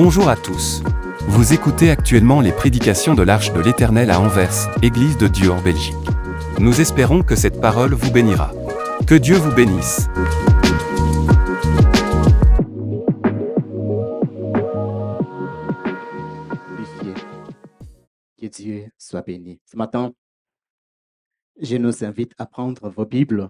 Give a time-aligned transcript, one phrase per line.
[0.00, 0.80] Bonjour à tous.
[1.26, 5.60] Vous écoutez actuellement les prédications de l'Arche de l'Éternel à Anvers, Église de Dieu en
[5.60, 5.96] Belgique.
[6.60, 8.52] Nous espérons que cette parole vous bénira.
[9.08, 10.06] Que Dieu vous bénisse.
[18.40, 19.58] Que Dieu soit béni.
[19.64, 20.12] Ce matin,
[21.60, 23.48] je nous invite à prendre vos Bibles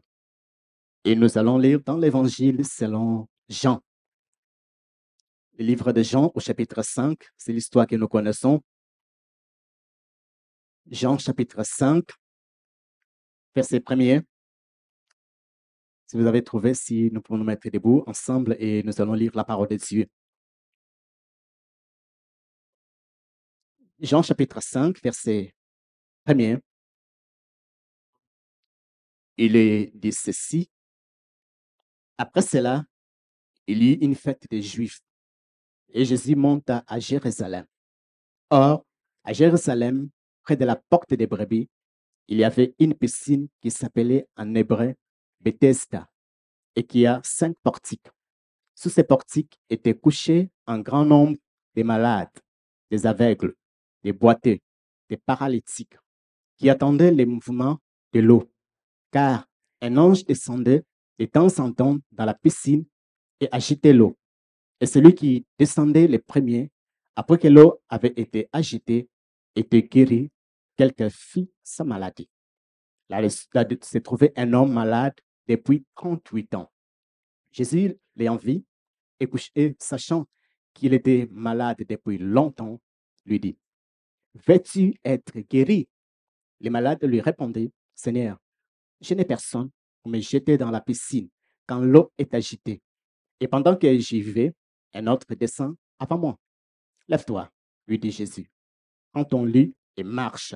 [1.05, 3.83] et nous allons lire dans l'Évangile selon Jean.
[5.59, 8.63] Le livre de Jean au chapitre 5, c'est l'histoire que nous connaissons.
[10.89, 12.09] Jean chapitre 5,
[13.57, 14.23] verset 1er.
[16.07, 19.33] Si vous avez trouvé, si nous pouvons nous mettre debout ensemble et nous allons lire
[19.35, 20.07] la parole de Dieu.
[23.99, 25.57] Jean chapitre 5, verset
[26.25, 26.61] 1er.
[29.37, 30.71] Il est dit ceci.
[32.17, 32.85] Après cela,
[33.67, 35.01] il y eut une fête des Juifs
[35.93, 37.67] et Jésus monta à Jérusalem.
[38.51, 38.85] Or,
[39.25, 40.11] à Jérusalem,
[40.43, 41.69] près de la porte des brebis,
[42.29, 44.95] il y avait une piscine qui s'appelait en hébreu
[45.41, 46.09] Bethesda
[46.77, 48.09] et qui a cinq portiques.
[48.75, 51.37] Sous ces portiques étaient couchés un grand nombre
[51.75, 52.39] de malades,
[52.91, 53.55] des aveugles,
[54.03, 54.59] des boiteux,
[55.09, 55.97] des paralytiques,
[56.57, 57.79] qui attendaient les mouvements
[58.13, 58.51] de l'eau,
[59.11, 59.47] car
[59.81, 60.85] un ange descendait
[61.19, 62.85] de temps en temps dans la piscine
[63.41, 64.17] et agitait l'eau.
[64.81, 66.71] Et celui qui descendait le premier,
[67.17, 69.09] après que l'eau avait été agitée,
[69.57, 70.31] était guéri,
[70.77, 72.29] quelque fit sa maladie.
[73.09, 75.15] Là, s'est trouvé un homme malade
[75.49, 76.71] depuis 38 ans.
[77.51, 78.63] Jésus l'ayant vu
[79.21, 80.27] et sachant
[80.75, 82.81] qu'il était malade depuis longtemps,
[83.25, 83.57] lui dit,
[84.47, 85.89] Veux-tu être guéri?
[86.61, 88.39] Le malade lui répondit, Seigneur,
[89.01, 89.71] je n'ai personne
[90.03, 91.29] pour me jeter dans la piscine
[91.67, 92.81] quand l'eau est agitée.
[93.41, 94.55] Et pendant que j'y vais,
[94.95, 96.39] un autre descend avant moi.
[97.09, 97.51] Lève-toi,
[97.87, 98.51] lui dit Jésus.
[99.13, 100.55] Prends ton lit et marche.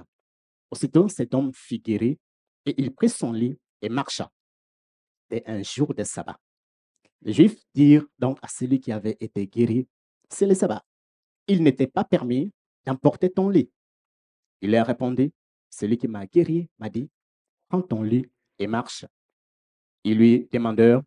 [0.70, 2.19] Aussitôt, cet homme fut guéri
[2.66, 4.31] et il prit son lit et marcha.
[5.22, 6.38] C'était un jour de sabbat.
[7.22, 9.87] Les Juifs dirent donc à celui qui avait été guéri,
[10.28, 10.84] c'est le sabbat.
[11.47, 12.53] Il n'était pas permis
[12.84, 13.70] d'emporter ton lit.
[14.60, 15.32] Il leur répondit,
[15.70, 17.10] celui qui m'a guéri m'a dit,
[17.69, 18.26] prends ton lit
[18.59, 19.04] et marche.
[20.04, 21.03] Ils lui demandèrent,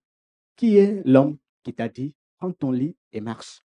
[0.56, 3.62] qui est l'homme qui t'a dit, prends ton lit et marche.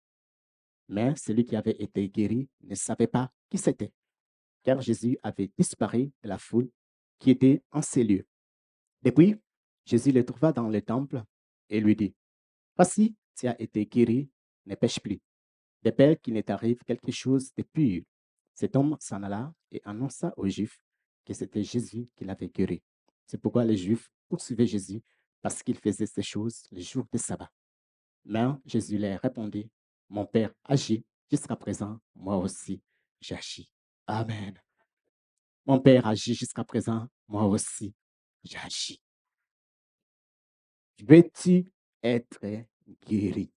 [0.88, 3.93] Mais celui qui avait été guéri ne savait pas qui c'était,
[4.62, 6.71] car Jésus avait disparu de la foule
[7.19, 8.26] qui était en ces lieux.
[9.03, 9.37] Depuis,
[9.84, 11.22] Jésus le trouva dans le temple
[11.69, 12.15] et lui dit,
[12.76, 14.31] Voici, tu as été guéri,
[14.66, 15.21] ne pêche plus,
[15.82, 18.03] de peur qu'il ne t'arrive quelque chose de pur.
[18.55, 20.81] Cet homme s'en alla et annonça aux Juifs
[21.25, 22.82] que c'était Jésus qui l'avait guéri.
[23.26, 25.03] C'est pourquoi les Juifs poursuivaient Jésus
[25.43, 27.50] parce qu'il faisait ces choses le jour de sabbat.
[28.28, 29.70] Mais Jésus leur répondit,
[30.09, 32.82] Mon Père agit jusqu'à présent, moi aussi
[33.20, 33.70] j'agis.
[34.06, 34.60] Amen.
[35.64, 37.94] Mon Père agit jusqu'à présent, moi aussi
[38.42, 39.00] j'agis.
[40.98, 41.72] Veux-tu
[42.03, 42.66] être
[43.06, 43.53] guéri?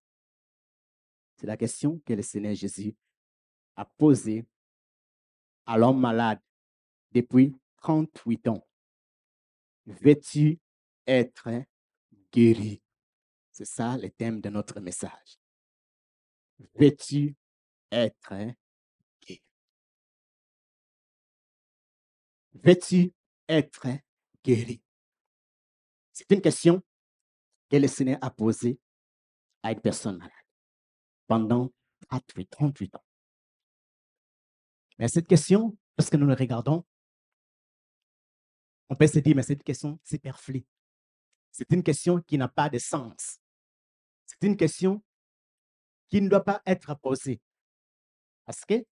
[1.38, 2.96] C'est la question que le Seigneur Jésus
[3.76, 4.46] a posée
[5.66, 6.42] à l'homme malade
[7.12, 8.68] depuis 38 ans.
[9.88, 10.60] Veux-tu
[11.08, 11.50] être
[12.32, 12.84] guéri?
[13.60, 15.38] C'est ça le thème de notre message.
[16.76, 17.36] Veux-tu
[17.92, 18.34] être
[19.22, 19.44] guéri?
[22.54, 23.14] Veux-tu
[23.50, 23.86] être
[24.46, 24.82] guéri?
[26.14, 26.82] C'est une question
[27.70, 28.80] que le Seigneur a posée
[29.62, 30.32] à une personne malade
[31.28, 31.70] pendant
[32.08, 33.06] 38, ans.
[34.98, 36.86] Mais cette question, lorsque nous le regardons,
[38.88, 40.66] on peut se dire, mais cette question superflue.
[41.52, 43.42] C'est une question qui n'a pas de sens.
[44.40, 45.04] C'est une question
[46.08, 47.42] qui ne doit pas être posée.
[48.46, 48.86] Parce que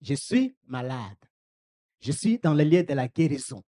[0.00, 1.18] je suis malade.
[2.00, 3.62] Je suis dans le lieu de la guérison.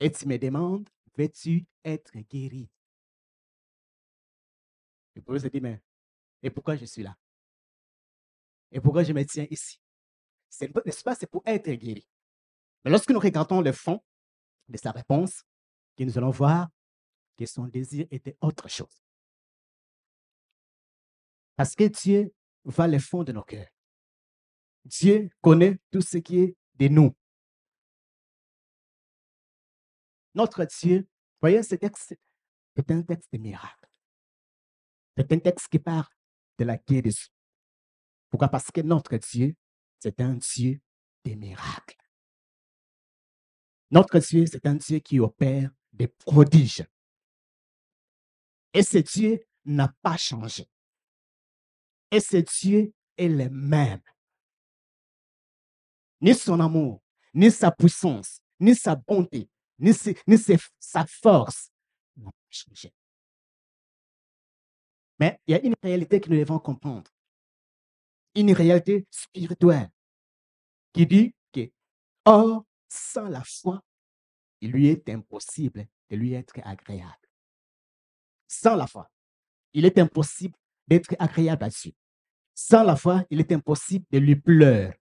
[0.00, 2.68] Et tu me demandes, veux-tu être guéri?
[5.14, 5.80] Je peux se dire, mais
[6.42, 7.16] et pourquoi je suis là?
[8.72, 9.80] Et pourquoi je me tiens ici?
[10.60, 11.14] N'est-ce pas?
[11.14, 12.08] C'est pour être guéri.
[12.84, 14.02] Mais lorsque nous regardons le fond
[14.68, 15.44] de sa réponse,
[15.96, 16.68] que nous allons voir
[17.36, 19.01] que son désir était autre chose.
[21.56, 22.32] Parce que Dieu
[22.64, 23.68] va le fond de nos cœurs.
[24.84, 27.14] Dieu connaît tout ce qui est de nous.
[30.34, 31.06] Notre Dieu,
[31.40, 32.16] voyez, ce texte
[32.76, 33.88] est un texte de miracle.
[35.16, 36.08] C'est un texte qui parle
[36.58, 37.30] de la guérison.
[38.30, 38.48] Pourquoi?
[38.48, 39.54] Parce que notre Dieu,
[39.98, 40.80] c'est un Dieu
[41.22, 41.98] des miracles.
[43.90, 46.86] Notre Dieu, c'est un Dieu qui opère des prodiges.
[48.72, 50.66] Et ce Dieu n'a pas changé.
[52.12, 54.02] Et ce Dieu est le même.
[56.20, 59.48] Ni son amour, ni sa puissance, ni sa bonté,
[59.78, 59.92] ni,
[60.78, 61.70] sa force
[62.16, 62.92] n'ont changé.
[65.18, 67.10] Mais il y a une réalité que nous devons comprendre.
[68.34, 69.90] Une réalité spirituelle
[70.92, 71.72] qui dit que,
[72.26, 73.82] or, sans la foi,
[74.60, 77.28] il lui est impossible de lui être agréable.
[78.48, 79.10] Sans la foi,
[79.72, 80.56] il est impossible
[80.86, 81.92] d'être agréable à Dieu.
[82.54, 84.98] Sans la foi, il est impossible de lui pleurer.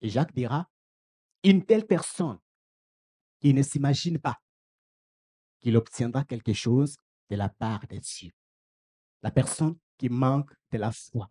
[0.00, 0.68] Et Jacques dira,
[1.42, 2.38] une telle personne
[3.40, 4.40] qui ne s'imagine pas
[5.60, 6.96] qu'il obtiendra quelque chose
[7.28, 8.30] de la part de Dieu.
[9.22, 11.30] La personne qui manque de la foi.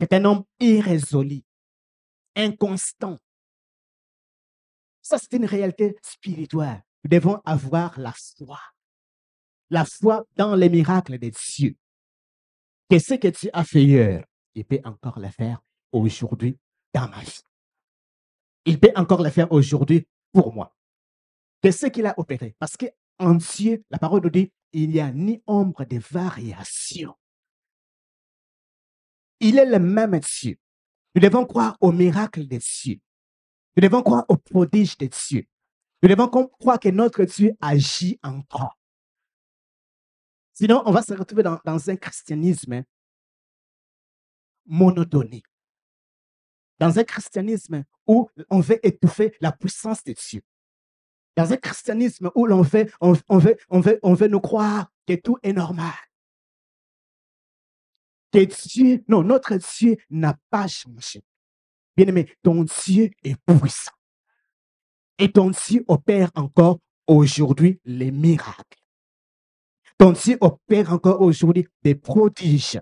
[0.00, 1.42] C'est un homme irrésolu,
[2.36, 3.18] inconstant.
[5.02, 6.84] Ça, c'est une réalité spirituelle.
[7.02, 8.60] Nous devons avoir la foi.
[9.70, 11.76] La foi dans les miracles de Dieu.
[12.90, 16.58] Que ce que tu as fait hier, il peut encore le faire aujourd'hui
[16.92, 17.40] dans ma vie.
[18.66, 20.76] Il peut encore le faire aujourd'hui pour moi.
[21.62, 22.54] Que ce qu'il a opéré?
[22.58, 27.14] Parce qu'en Dieu, la parole nous dit, il n'y a ni ombre de variation.
[29.40, 30.58] Il est le même Dieu.
[31.14, 33.00] Nous devons croire au miracle de Dieu.
[33.76, 35.46] Nous devons croire au prodige de Dieu.
[36.02, 38.78] Nous devons croire que notre Dieu agit encore.
[40.54, 42.84] Sinon, on va se retrouver dans, un christianisme
[44.66, 45.46] monotonique.
[46.78, 50.42] Dans un christianisme où on veut étouffer la puissance de Dieu.
[51.36, 52.62] Dans un christianisme où l'on
[53.00, 55.92] on, on veut, on, on veut nous croire que tout est normal.
[58.32, 61.24] Que Dieu, non, notre Dieu n'a pas changé.
[61.96, 63.92] Bien aimé, ton Dieu est puissant.
[65.18, 68.83] Et ton Dieu opère encore aujourd'hui les miracles.
[70.04, 72.78] Ton Dieu opère encore aujourd'hui des prodiges.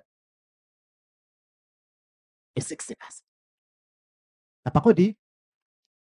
[2.57, 3.23] Et c'est que c'est passé.
[4.65, 5.17] La parole dit,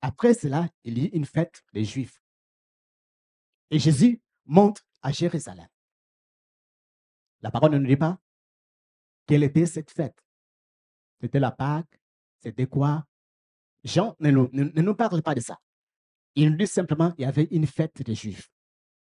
[0.03, 2.21] après cela, il y eut une fête des Juifs.
[3.71, 5.67] Et Jésus monte à Jérusalem.
[7.41, 8.21] La parole ne nous dit pas
[9.27, 10.23] quelle était cette fête.
[11.23, 12.03] C'était la Pâque,
[12.43, 13.07] c'était quoi?
[13.83, 15.59] Jean ne nous, ne nous parle pas de ça.
[16.35, 18.53] Il nous dit simplement qu'il y avait une fête des Juifs.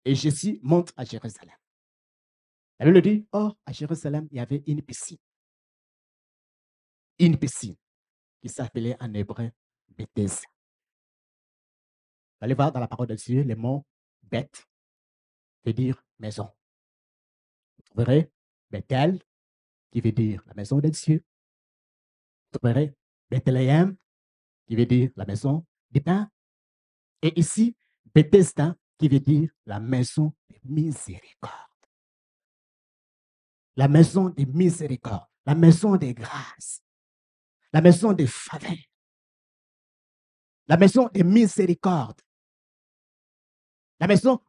[0.04, 1.56] Et Jésus monte à Jérusalem.
[2.78, 5.18] La Bible dit, or, à Jérusalem, il y avait une piscine.
[7.18, 7.76] Une piscine
[8.40, 9.50] qui s'appelait en hébreu
[9.88, 10.46] Bethesda.
[12.40, 13.84] Vous allez voir dans la parole de Dieu, le mot
[14.22, 14.64] bête
[15.64, 16.48] veut dire maison.
[17.76, 18.30] Vous trouverez
[18.70, 19.20] Bethel,
[19.90, 21.24] qui veut dire la maison de Dieu.
[22.52, 22.94] Vous trouverez
[23.28, 23.96] Bethléem,
[24.66, 26.30] qui veut dire la maison du pain.
[27.22, 27.74] Et ici,
[28.14, 31.67] Bethesda, qui veut dire la maison de miséricorde.
[33.78, 36.82] La maison de miséricorde, la maison de grâce,
[37.72, 38.76] la maison de faveur,
[40.66, 42.20] la maison de miséricorde,
[44.00, 44.42] la maison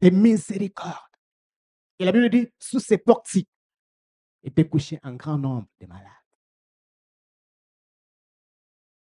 [0.00, 1.14] de miséricorde.
[2.00, 3.48] Et la Bible dit, sous ces portiques
[4.42, 6.12] étaient couchés un grand nombre de malades,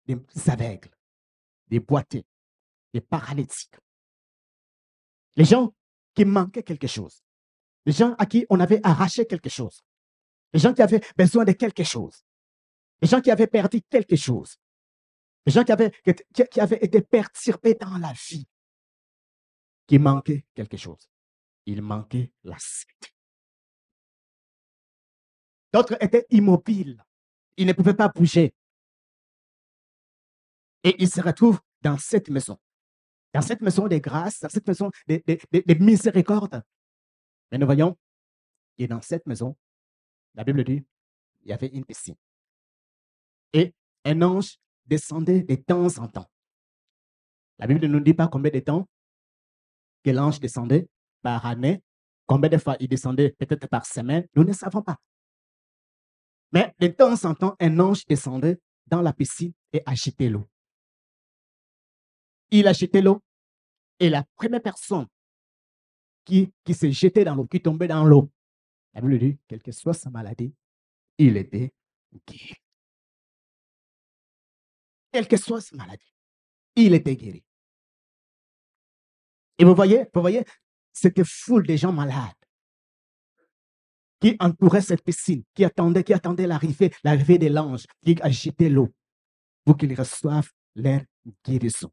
[0.06, 0.95] des aveugles,
[1.68, 2.24] des boiteux,
[2.94, 3.75] des paralytiques.
[5.36, 5.75] Les gens
[6.16, 7.21] qui manquaient quelque chose,
[7.88, 9.83] gens à qui on avait arraché quelque chose,
[10.54, 12.24] les gens qui avaient besoin de quelque chose,
[13.02, 14.57] les gens qui avaient perdu quelque chose,
[15.45, 15.92] les gens qui avaient,
[16.33, 18.48] qui, avaient été perturbés dans la vie,
[19.88, 21.09] qui manquaient quelque chose.
[21.66, 23.14] Il manquait la santé.
[25.71, 27.04] D'autres étaient immobiles.
[27.57, 28.54] Ils ne pouvaient pas bouger.
[30.83, 32.57] Et ils se retrouvent dans cette maison.
[33.33, 36.64] Dans cette maison de grâce, dans cette maison de, de- de- de miséricorde.
[37.52, 37.98] Mais nous voyons
[38.78, 39.58] que dans cette maison,
[40.36, 40.86] la Bible dit,
[41.42, 42.16] il y avait une piscine.
[43.54, 43.74] Et
[44.06, 46.30] un ange descendait de temps en temps.
[47.58, 48.88] La Bible ne nous dit pas combien de temps
[50.04, 50.88] que l'ange descendait
[51.22, 51.84] par année,
[52.26, 54.98] combien de fois il descendait peut-être par semaine, nous ne savons pas.
[56.52, 60.50] Mais de temps en temps, un ange descendait dans la piscine et agitait l'eau.
[62.52, 63.22] Il agitait l'eau
[64.00, 65.06] et la première personne
[66.30, 68.31] qui, se jetait dans l'eau, qui tombait dans l'eau,
[68.94, 70.54] la Bible dit, quelle que soit sa maladie,
[71.18, 71.74] il était
[72.28, 72.56] guéri.
[75.12, 76.14] Quelle que soit sa maladie,
[76.76, 77.44] il était guéri.
[79.57, 80.45] Et vous voyez, vous voyez,
[80.94, 82.33] c'était foule de gens malades
[84.21, 88.94] qui entouraient cette piscine, qui attendaient, qui attendaient l'arrivée, l'arrivée de l'ange, qui agitait l'eau
[89.64, 91.02] pour qu'ils reçoivent leur
[91.44, 91.92] guérison.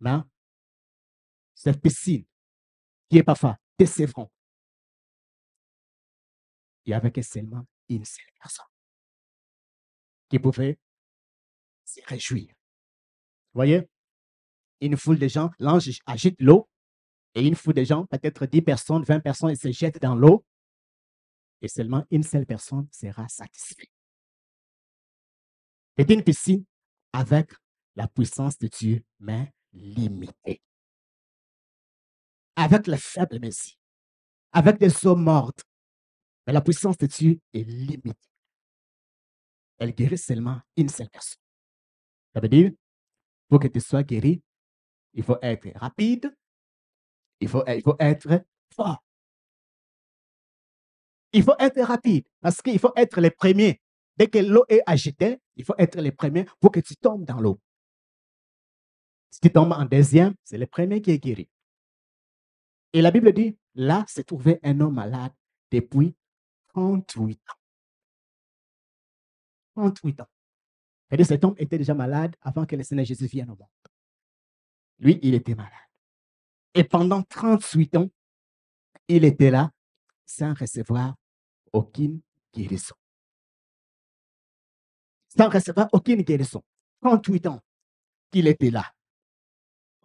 [0.00, 0.18] Mais
[1.54, 2.24] cette piscine
[3.08, 4.32] qui est parfois décevante,
[6.84, 8.66] il y avait seulement une seule personne
[10.28, 10.78] qui pouvait
[11.84, 12.48] se réjouir.
[12.48, 13.88] Vous voyez,
[14.80, 16.68] une foule de gens, l'ange agite l'eau,
[17.34, 20.44] et une foule de gens, peut-être 10 personnes, 20 personnes, ils se jettent dans l'eau,
[21.60, 23.90] et seulement une seule personne sera satisfaite.
[25.98, 26.64] C'est une piscine
[27.12, 27.50] avec
[27.94, 30.62] la puissance de Dieu, mais limitée.
[32.56, 33.78] Avec le faible Messie,
[34.52, 35.62] avec des eaux mortes,
[36.46, 38.14] mais la puissance de Dieu est limitée.
[39.78, 41.42] Elle guérit seulement une seule personne.
[42.34, 42.70] Ça veut dire,
[43.48, 44.42] pour que tu sois guéri,
[45.12, 46.34] il faut être rapide,
[47.40, 48.44] il faut, il faut être
[48.74, 49.02] fort.
[51.32, 53.82] Il faut être rapide parce qu'il faut être le premier.
[54.16, 57.40] Dès que l'eau est agitée, il faut être le premier pour que tu tombes dans
[57.40, 57.60] l'eau.
[59.30, 61.48] Si tu tombes en deuxième, c'est le premier qui est guéri.
[62.96, 65.32] Et la Bible dit, là s'est trouvé un homme malade
[65.70, 66.16] depuis
[66.68, 67.60] 38 ans.
[69.74, 70.28] 38 ans.
[71.06, 73.68] C'est-à-dire cet homme était déjà malade avant que le Seigneur Jésus vienne au monde.
[74.98, 75.72] Lui, il était malade.
[76.72, 78.08] Et pendant 38 ans,
[79.08, 79.70] il était là
[80.24, 81.16] sans recevoir
[81.74, 82.22] aucune
[82.54, 82.94] guérison.
[85.36, 86.64] Sans recevoir aucune guérison.
[87.02, 87.60] 38 ans
[88.30, 88.95] qu'il était là.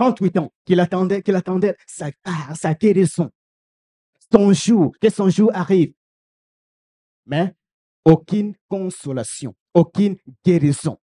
[0.01, 2.09] 38 ans qu'il attendait, qu'il attendait sa,
[2.55, 3.29] sa guérison.
[4.31, 5.93] Son jour, que son jour arrive.
[7.27, 7.55] Mais
[8.03, 10.99] aucune consolation, aucune guérison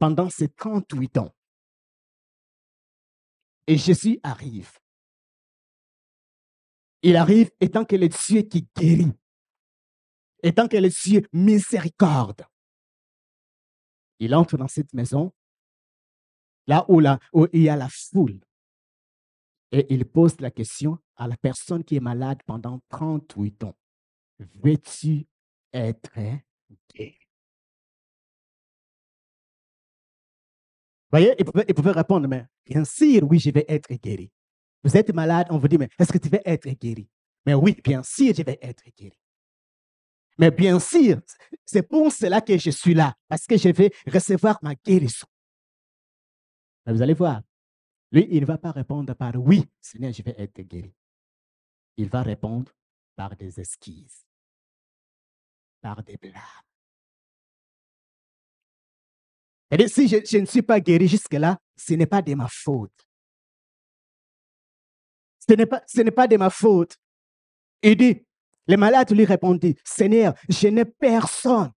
[0.00, 1.32] pendant ces 38 ans.
[3.68, 4.72] Et Jésus arrive.
[7.02, 9.12] Il arrive étant que le Dieu qui guérit,
[10.42, 12.44] étant que le Dieu miséricorde.
[14.18, 15.32] Il entre dans cette maison,
[16.70, 18.40] là où, il y a la foule,
[19.72, 23.76] et il pose la question à la personne qui est malade pendant 38 ans.
[24.38, 25.26] Veux-tu
[25.72, 26.12] être
[26.94, 27.16] guéri?
[31.10, 34.30] Voyez, il pouvait, il pouvait répondre, mais bien sûr, oui, je vais être guéri.
[34.84, 37.08] Vous êtes malade, on vous dit, mais est-ce que tu veux être guéri?
[37.44, 39.18] Mais oui, bien sûr, je vais être guéri.
[40.38, 41.20] Mais bien sûr,
[41.64, 45.26] c'est pour cela que je suis là, parce que je vais recevoir ma guérison.
[46.86, 47.42] Vous allez voir,
[48.12, 50.92] lui, il ne va pas répondre par oui, Seigneur, je vais être guéri.
[51.96, 52.72] Il va répondre
[53.14, 54.26] par des esquisses,
[55.80, 56.42] par des blâmes.
[59.70, 63.06] Et si je, ne suis pas guéri jusque-là, ce n'est pas de ma faute.
[65.48, 66.96] Ce n'est pas, ce n'est pas de ma faute.
[67.82, 68.26] Il dit,
[68.66, 71.72] les malades lui répondit, Seigneur, je n'ai personne.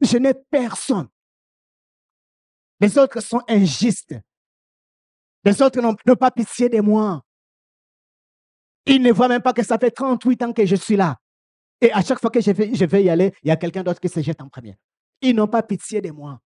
[0.00, 1.08] Je n'ai personne.
[2.80, 4.14] Les autres sont injustes.
[5.44, 7.22] Les autres n'ont pas pitié de moi.
[8.86, 11.18] Ils ne voient même pas que ça fait 38 ans que je suis là.
[11.80, 14.08] Et à chaque fois que je vais, y aller, il y a quelqu'un d'autre qui
[14.08, 14.76] se jette en premier.
[15.20, 16.40] Ils n'ont pas pitié de moi.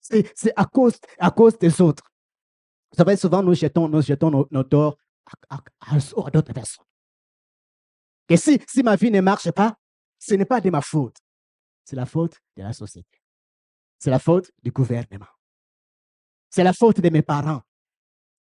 [0.00, 2.04] C'est à cause, des autres.
[2.90, 4.96] Vous savez, souvent, nous jetons, nos, nos torts
[5.48, 5.58] à,
[5.90, 6.84] à d'autres personnes.
[8.28, 9.76] Et si, si ma vie ne marche pas,
[10.18, 11.16] ce n'est pas de ma faute.
[11.84, 13.21] C'est la faute de la société.
[14.02, 15.32] C'est la faute du gouvernement.
[16.50, 17.62] C'est la faute de mes parents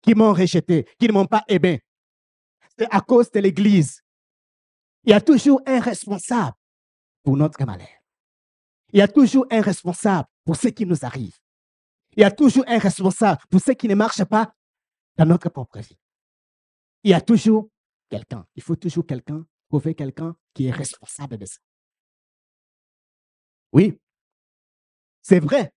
[0.01, 1.83] qui m'ont rejeté, qui ne m'ont pas aimé.
[2.79, 4.01] C'est à cause de l'Église.
[5.03, 6.57] Il y a toujours un responsable
[7.25, 7.89] pour notre malheur.
[8.93, 11.37] Il y a toujours un responsable pour ce qui nous arrive.
[12.17, 14.55] Il y a toujours un responsable pour ce qui ne marche pas
[15.17, 15.99] dans notre propre vie.
[17.03, 17.69] Il y a toujours
[18.09, 18.47] quelqu'un.
[18.55, 21.59] Il faut toujours quelqu'un, trouver quelqu'un qui est responsable de ça.
[23.73, 23.99] Oui,
[25.23, 25.73] c'est vrai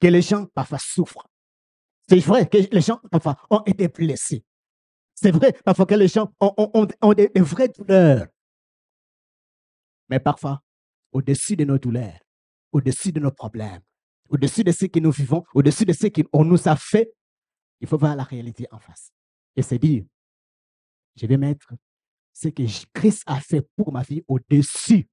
[0.00, 1.28] que les gens parfois souffrent.
[2.08, 4.44] C'est vrai que les gens parfois ont été blessés.
[5.14, 8.26] C'est vrai parfois que les gens ont, des, des vraies douleurs.
[10.08, 10.62] Mais parfois,
[11.12, 12.20] au-dessus de nos douleurs,
[12.72, 13.82] au-dessus de nos problèmes,
[14.28, 17.12] au-dessus de ce que nous vivons, au-dessus de ce qu'on nous a fait,
[17.80, 19.10] il faut voir la réalité en face.
[19.56, 20.04] Et c'est dire,
[21.16, 21.74] je vais mettre
[22.32, 22.62] ce que
[22.92, 25.08] Christ a fait pour ma vie au-dessus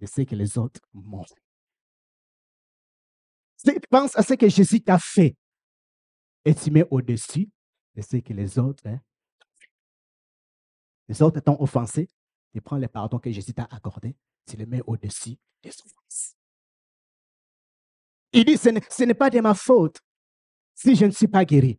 [0.00, 1.42] de ce que les autres m'ont fait.
[3.90, 5.36] Pense à ce que Jésus t'a fait
[6.44, 7.48] et tu mets au-dessus
[7.94, 9.00] de ce que les autres hein,
[11.08, 12.08] Les autres t'ont offensé,
[12.52, 14.16] tu prends le pardon que Jésus t'a accordé,
[14.46, 16.34] tu le mets au-dessus des offenses.
[18.32, 20.00] Il dit, ce n'est pas de ma faute
[20.74, 21.78] si je ne suis pas guéri.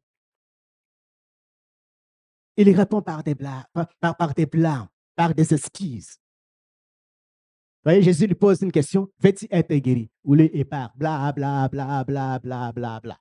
[2.56, 3.66] Il répond par des blagues,
[4.00, 6.18] par, des blagues, par des excuses.
[7.84, 10.10] Voyez, Jésus lui pose une question, veux-tu être guéri?
[10.24, 13.20] Ou il part, bla, bla, bla, bla, bla, bla, bla.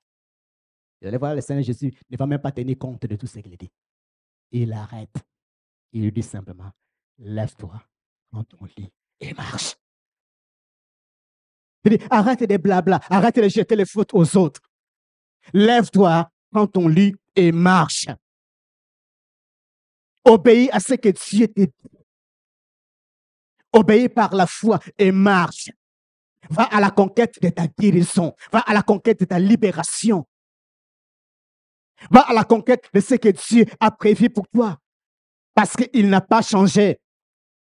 [1.00, 3.40] Vous allez voir, le Seigneur Jésus ne va même pas tenir compte de tout ce
[3.40, 3.72] qu'il dit.
[4.52, 5.16] Il arrête.
[5.92, 6.70] Il lui dit simplement,
[7.18, 7.82] lève-toi,
[8.30, 9.74] prends ton lit et marche.
[11.84, 14.60] Il dit, arrête de blabla, arrête de jeter les fautes aux autres.
[15.52, 18.06] Lève-toi, prends ton lit et marche.
[20.24, 21.72] Obéis à ce que Dieu te dit.
[23.72, 25.70] Obéis par la foi et marche.
[26.50, 28.34] Va à la conquête de ta guérison.
[28.52, 30.26] Va à la conquête de ta libération.
[32.10, 34.78] Va à la conquête de ce que Dieu a prévu pour toi.
[35.54, 37.00] Parce qu'il n'a pas changé.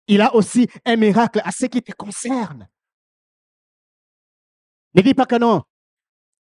[0.06, 2.68] Il a aussi un miracle à ce qui te concerne.
[4.94, 5.62] Ne dis pas que non.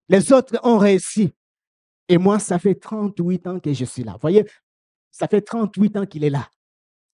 [0.08, 1.32] Les autres ont réussi.
[2.08, 4.16] Et moi, ça fait 38 ans que je suis là.
[4.20, 4.44] Voyez,
[5.10, 6.50] ça fait 38 ans qu'il est là.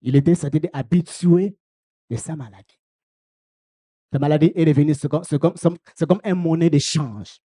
[0.03, 1.57] Il était, ça habitué
[2.11, 2.81] de sa maladie.
[4.13, 5.77] Sa maladie est devenue, c'est comme, comme,
[6.09, 7.41] comme un monnaie d'échange.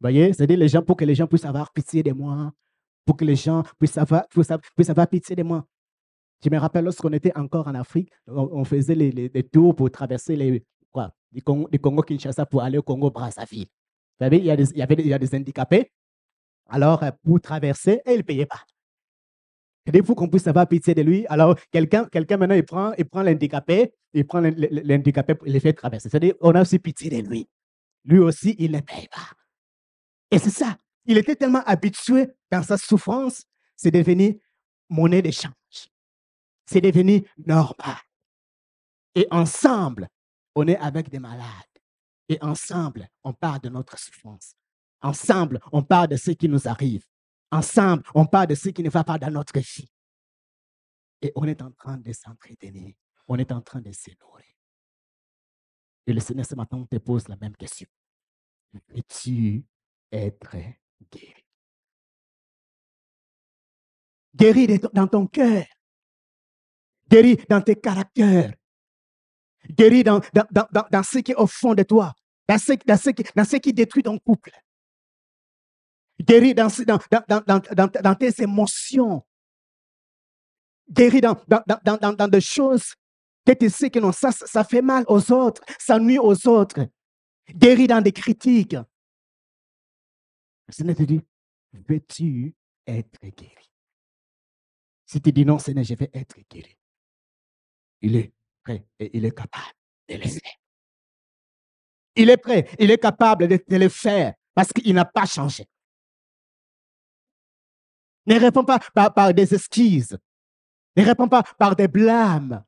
[0.00, 2.52] Voyez, c'est-à-dire les gens, pour que les gens puissent avoir pitié de moi,
[3.04, 5.66] pour que les gens puissent avoir, puissent avoir pitié de moi.
[6.44, 10.64] Je me rappelle lorsqu'on était encore en Afrique, on, faisait les, tours pour traverser les,
[10.92, 13.66] quoi, du Congo, Kinshasa pour aller au Congo Brazzaville.
[13.66, 15.90] Vous savez, il y, a des, il, y avait, il y a des handicapés.
[16.68, 18.62] Alors, pour traverser, ils ne payaient pas.
[19.94, 21.26] Il faut qu'on puisse avoir pitié de lui.
[21.28, 25.72] Alors, quelqu'un quelqu'un maintenant, il prend, il prend l'handicapé, il prend l'handicapé, il le fait
[25.72, 26.08] traverser.
[26.08, 27.48] C'est-à-dire, on a aussi pitié de lui.
[28.04, 29.32] Lui aussi, il ne paye pas.
[30.30, 30.76] Et c'est ça.
[31.06, 33.44] Il était tellement habitué dans sa souffrance,
[33.76, 34.40] c'est devenu
[34.90, 35.52] monnaie d'échange.
[36.66, 37.96] C'est devenu normal.
[39.14, 40.08] Et ensemble,
[40.54, 41.44] on est avec des malades.
[42.28, 44.54] Et ensemble, on parle de notre souffrance.
[45.00, 47.04] Ensemble, on parle de ce qui nous arrive.
[47.50, 49.90] Ensemble, on parle de ce qui ne va pas dans notre vie.
[51.22, 52.94] Et on est en train de s'entretenir.
[53.26, 54.10] On est en train de se.
[56.06, 57.86] Et le Seigneur ce matin te pose la même question.
[58.72, 59.62] Veux-tu
[60.10, 60.56] être
[61.12, 61.44] guéri?
[64.34, 65.66] Guéri dans ton cœur.
[67.10, 68.54] Guéri dans tes caractères.
[69.68, 72.14] Guéri dans, dans, ce qui est au fond de toi.
[72.48, 74.52] Dans ce, dans ce, qui, dans ce qui détruit ton couple
[76.20, 76.68] guéri dans,
[78.18, 79.24] tes émotions,
[80.90, 82.94] guéri dans, des choses
[83.44, 86.86] que tu sais que non, ça, fait mal aux autres, ça nuit aux autres,
[87.50, 88.74] guéri dans des critiques.
[88.74, 91.20] Le Seigneur te dit,
[91.72, 92.54] veux-tu
[92.86, 93.54] être guéri?
[95.06, 96.76] Si tu dis non, Seigneur, je vais être guéri.
[98.02, 99.72] Il est prêt et il est capable
[100.08, 100.52] de le faire.
[102.16, 105.64] Il est prêt, il est capable de le faire parce qu'il n'a pas changé.
[108.28, 108.78] Ne réponds pas
[109.10, 110.16] par, des excuses.
[110.96, 112.62] Ne réponds pas par des blâmes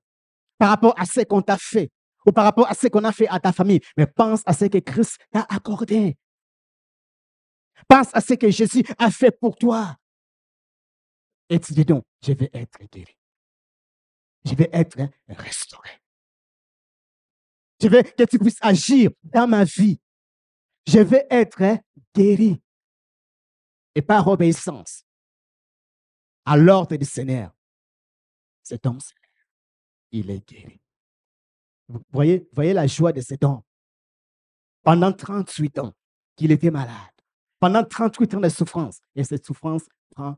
[0.57, 1.91] par rapport à ce qu'on t'a fait
[2.25, 4.65] ou par rapport à ce qu'on a fait à ta famille, mais pense à ce
[4.65, 6.17] que Christ t'a accordé.
[7.87, 9.97] Pense à ce que Jésus a fait pour toi.
[11.51, 13.17] Et tu dis donc, je vais être guéri.
[14.47, 15.91] Je vais être restauré.
[17.83, 20.01] Je veux que tu puisses agir dans ma vie.
[20.87, 21.79] Je vais être
[22.15, 22.63] guéri.
[23.95, 25.05] Et par obéissance,
[26.45, 27.53] à l'ordre du Seigneur,
[28.63, 28.99] cet homme,
[30.13, 30.81] il est guéri.
[31.89, 33.63] Vous voyez, voyez la joie de cet homme.
[34.83, 35.93] Pendant 38 ans
[36.37, 36.95] qu'il était malade,
[37.59, 40.37] pendant 38 ans de souffrance, et cette souffrance prend.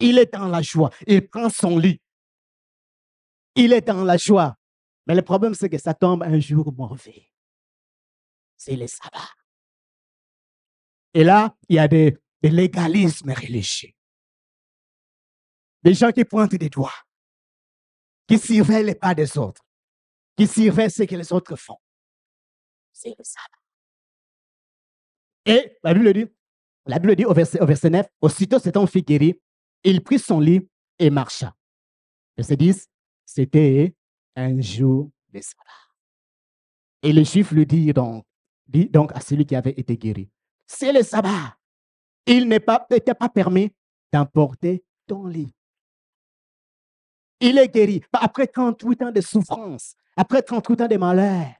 [0.00, 2.00] Il est dans la joie, il prend son lit.
[3.54, 4.56] Il est dans la joie.
[5.06, 7.28] Mais le problème, c'est que ça tombe un jour mauvais.
[8.56, 9.30] C'est le sabbat.
[11.14, 13.90] Et là, il y a des, des légalismes religieux.
[15.82, 16.92] Des gens qui pointent des doigts,
[18.26, 19.62] qui surveillent les pas des autres,
[20.36, 21.78] qui surveillent ce que les autres font.
[22.92, 23.58] C'est le sabbat.
[25.46, 26.26] Et la Bible dit,
[26.86, 29.40] la Bible dit au verset, au verset 9, aussitôt cet homme fut guéri,
[29.84, 31.54] il prit son lit et marcha.
[32.36, 32.88] Verset 10,
[33.24, 33.94] c'était
[34.36, 35.70] un jour de sabbat.
[37.02, 38.24] Et les Juifs lui dirent donc,
[38.66, 40.28] dit donc à celui qui avait été guéri,
[40.66, 41.56] c'est le sabbat.
[42.26, 43.72] Il n'est pas, pas permis
[44.12, 45.54] d'emporter ton lit.
[47.40, 48.02] Il est guéri.
[48.12, 51.54] Après 38 ans de souffrance, après 38 ans de malheur,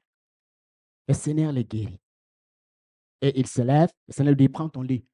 [1.07, 1.99] le Seigneur le guérit.
[3.21, 5.05] Et il se lève, le Seigneur lui dit, prends ton lit.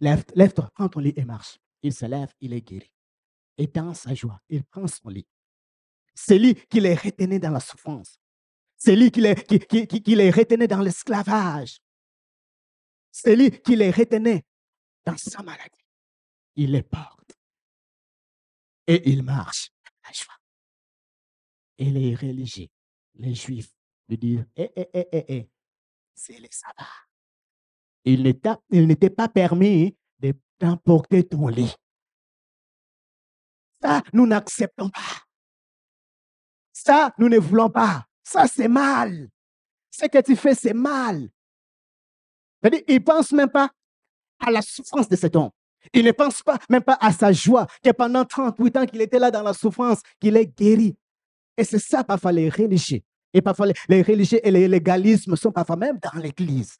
[0.00, 1.58] Lève-toi, prends ton lit et marche.
[1.82, 2.90] Il se lève, il est guéri.
[3.58, 5.26] Et dans sa joie, il prend son lit.
[6.14, 8.18] C'est lui qui les retenait dans la souffrance.
[8.76, 11.80] C'est lui qui les, qui, qui, qui retenait dans l'esclavage.
[13.10, 14.44] C'est lui qui les retenait
[15.04, 15.84] dans sa maladie.
[16.56, 17.21] Il les porte
[18.86, 19.70] et il marche
[20.04, 20.38] la joie.
[21.78, 22.68] Et les religieux,
[23.14, 23.72] les juifs,
[24.08, 25.50] lui disent, eh, eh, eh, eh, eh,
[26.14, 26.86] c'est le sabbat.
[28.04, 28.22] Il
[28.86, 29.96] n'était pas permis
[30.60, 31.74] d'emporter ton lit.
[33.80, 35.24] Ça, nous n'acceptons pas.
[36.72, 38.06] Ça, nous ne voulons pas.
[38.22, 39.28] Ça, c'est mal.
[39.90, 41.28] Ce que tu fais, c'est mal.
[42.64, 43.70] Il ne pense même pas
[44.38, 45.50] à la souffrance de cet homme.
[45.92, 49.18] Il ne pense pas même pas à sa joie, que pendant 38 ans qu'il était
[49.18, 50.96] là dans la souffrance, qu'il est guéri.
[51.56, 53.00] Et c'est ça, parfois, les religieux.
[53.34, 56.76] Et parfois, les religieux et les légalismes sont parfois même dans l'Église.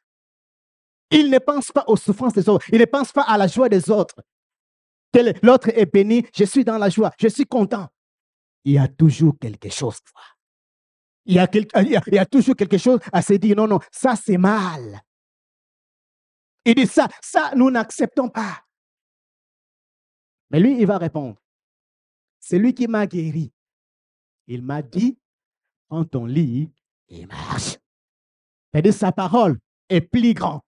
[1.11, 2.67] Ils ne pensent pas aux souffrances des autres.
[2.73, 4.17] Ils ne pensent pas à la joie des autres.
[5.43, 7.87] L'autre est béni, je suis dans la joie, je suis content.
[8.65, 9.99] Il y a toujours quelque chose.
[11.27, 14.39] Il a, il y a toujours quelque chose à se dire, non, non, ça c'est
[14.39, 15.03] mal.
[16.65, 18.65] Il dit ça, ça nous n'acceptons pas.
[20.53, 21.37] Mais lui, il va répondre,
[22.39, 23.51] c'est lui qui m'a guéri.
[24.47, 25.19] Il m'a dit,
[25.89, 26.71] prends ton lit
[27.09, 27.79] et marche.
[28.71, 30.61] C'est-à-dire sa parole est plus grande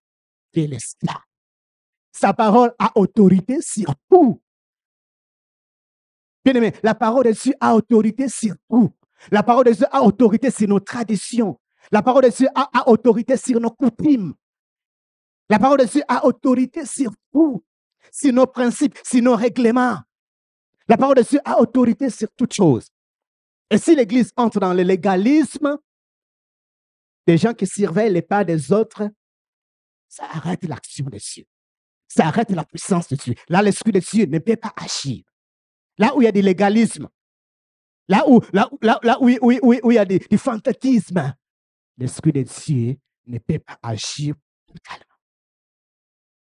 [0.54, 1.20] que l'esclave.
[2.12, 4.40] Sa parole a autorité sur tout.
[6.44, 8.92] Bien aimé, la parole de Dieu a autorité sur tout.
[9.30, 11.58] La parole de Dieu a autorité sur nos traditions.
[11.90, 14.34] La parole de Dieu a autorité sur nos coutumes.
[15.48, 17.64] La parole de Dieu a autorité sur tout,
[18.12, 19.98] sur nos principes, sur nos règlements.
[20.88, 22.88] La parole de Dieu a autorité sur toutes choses.
[23.70, 25.78] Et si l'Église entre dans le légalisme,
[27.26, 29.08] des gens qui surveillent les pas des autres,
[30.08, 31.44] ça arrête l'action de Dieu.
[32.06, 33.34] Ça arrête la puissance de Dieu.
[33.48, 35.24] Là, l'Esprit de Dieu ne peut pas agir.
[35.98, 37.08] Là où il y a du légalisme,
[38.08, 41.34] là où, là, là, où, il y a du, du fantatisme,
[41.96, 44.34] l'Esprit de Dieu ne peut pas agir
[44.66, 45.14] totalement.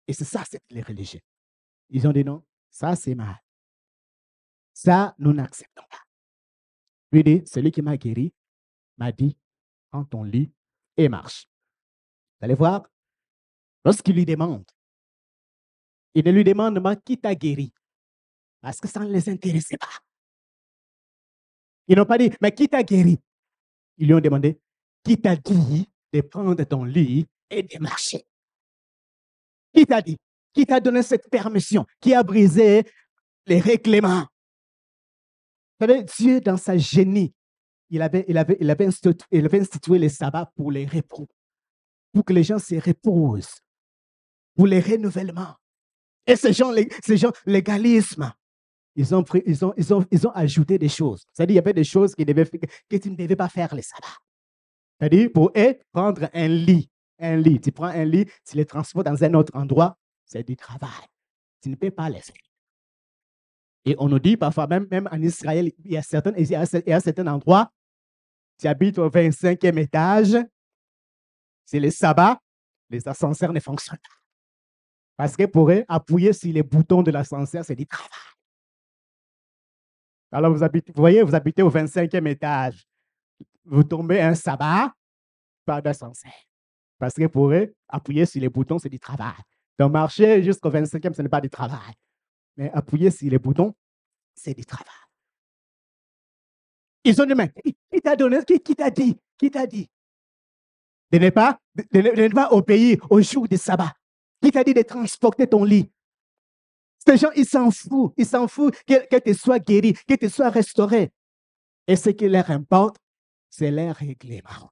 [0.09, 1.21] Et c'est ça, c'est les religieux.
[1.93, 3.39] Ils ont dit non, ça c'est mal.
[4.73, 6.01] Ça, nous n'acceptons pas.
[7.13, 8.33] Lui dit, celui qui m'a guéri
[8.97, 9.37] m'a dit,
[9.91, 10.51] prends ton lit
[10.97, 11.47] et marche.
[12.41, 12.83] Vous allez voir,
[13.85, 14.65] lorsqu'il lui demande,
[16.15, 17.73] il ne lui demande pas qui t'a guéri,
[18.63, 20.01] parce que ça ne les intéressait pas.
[21.89, 23.21] Ils n'ont pas dit, mais qui t'a guéri
[23.99, 24.59] Ils lui ont demandé,
[25.05, 28.27] qui t'a dit de prendre ton lit et de marcher
[29.73, 30.19] qui t'a dit?
[30.53, 31.87] Qui t'a donné cette permission?
[32.01, 32.85] Qui a brisé
[33.47, 34.27] les règlements?
[36.19, 37.35] Dieu, dans sa génie,
[37.91, 41.29] il avait, il avait, il avait, institué, les sabbats pour les repos,
[42.13, 43.61] pour que les gens se reposent,
[44.55, 45.57] pour les renouvellements.
[46.27, 46.73] Et ces gens,
[47.05, 48.33] ces gens légalisme,
[48.95, 51.25] ils ont, pris, ils, ont, ils, ont, ils ont ajouté des choses.
[51.33, 54.19] C'est-à-dire, il y avait des choses devaient, que tu ne devais pas faire les sabbats.
[55.01, 56.89] C'est-à-dire, pour eux, prendre un lit,
[57.19, 57.61] un lit.
[57.61, 59.99] Tu prends un lit, tu le transportes dans un autre endroit,
[60.33, 61.07] c'est du travail.
[61.61, 62.37] Tu ne peux pas faire.
[63.85, 67.01] Et on nous dit parfois, même, même en Israël, il y a certains, il y
[67.01, 67.71] certains endroits,
[68.59, 70.37] tu habites au 25e étage,
[71.65, 72.39] c'est le sabbat,
[72.91, 74.15] les ascenseurs ne fonctionnent pas.
[75.17, 78.09] Parce que pour eux, appuyer sur les boutons de l'ascenseur, c'est du travail.
[80.31, 82.87] Alors, vous, habitez, vous voyez, vous habitez au 25e étage.
[83.65, 84.93] Vous tombez un sabbat,
[85.65, 86.33] pas d'ascenseur.
[86.99, 89.35] Parce que pour eux, appuyer sur les boutons, c'est du travail.
[89.79, 91.95] Donc, marcher jusqu'au 25e, ce n'est pas du travail.
[92.57, 93.75] Mais appuyer sur les boutons,
[94.35, 94.87] c'est du travail.
[97.05, 97.53] Ils ont dit, mais
[97.91, 99.89] qui t'a donné, qui, t'a dit, qui t'a dit?
[101.11, 103.93] De ne pas, de, ne pas obéir au jour du sabbat.
[104.43, 105.91] Qui t'a dit de transporter ton lit?
[107.05, 108.15] Ces gens, ils s'en foutent.
[108.17, 111.11] Ils s'en foutent que, que tu sois guéri, que tu sois restauré.
[111.87, 112.97] Et ce qui leur importe,
[113.51, 114.71] c'est leur règlement.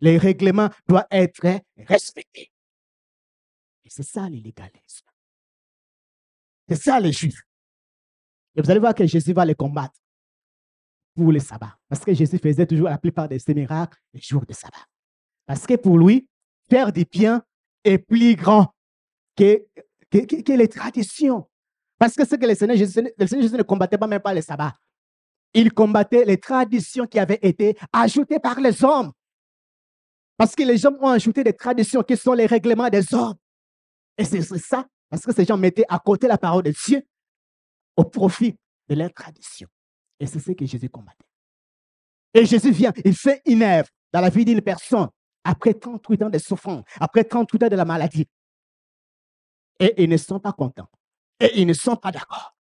[0.00, 2.50] Les règlements doivent être respectés.
[3.88, 5.06] C'est ça l'illégalisme.
[6.68, 7.42] C'est ça les juifs.
[8.54, 9.94] Et vous allez voir que Jésus va les combattre
[11.14, 11.76] pour le sabbat.
[11.88, 14.84] Parce que Jésus faisait toujours la plupart de ses miracles les jours de sabbat.
[15.46, 16.28] Parce que pour lui,
[16.68, 17.42] faire des biens
[17.84, 18.74] est plus grand
[19.36, 19.64] que,
[20.10, 21.48] que, les traditions.
[21.98, 24.34] Parce que ce que le Seigneur Jésus, le Seigneur Jésus ne combattait pas même pas
[24.34, 24.74] le sabbat.
[25.54, 29.12] Il combattait les traditions qui avaient été ajoutées par les hommes.
[30.36, 33.36] Parce que les gens ont ajouté des traditions qui sont les règlements des hommes.
[34.18, 37.06] Et c'est ça, parce que ces gens mettaient à côté la parole de Dieu
[37.96, 38.56] au profit
[38.88, 39.68] de leurs traditions.
[40.18, 41.26] Et c'est ce que Jésus combattait.
[42.34, 45.08] Et Jésus vient, il fait une œuvre dans la vie d'une personne
[45.44, 48.28] après 38 ans de souffrance, après 38 ans de la maladie.
[49.78, 50.88] Et ils ne sont pas contents.
[51.38, 52.56] Et ils ne sont pas d'accord.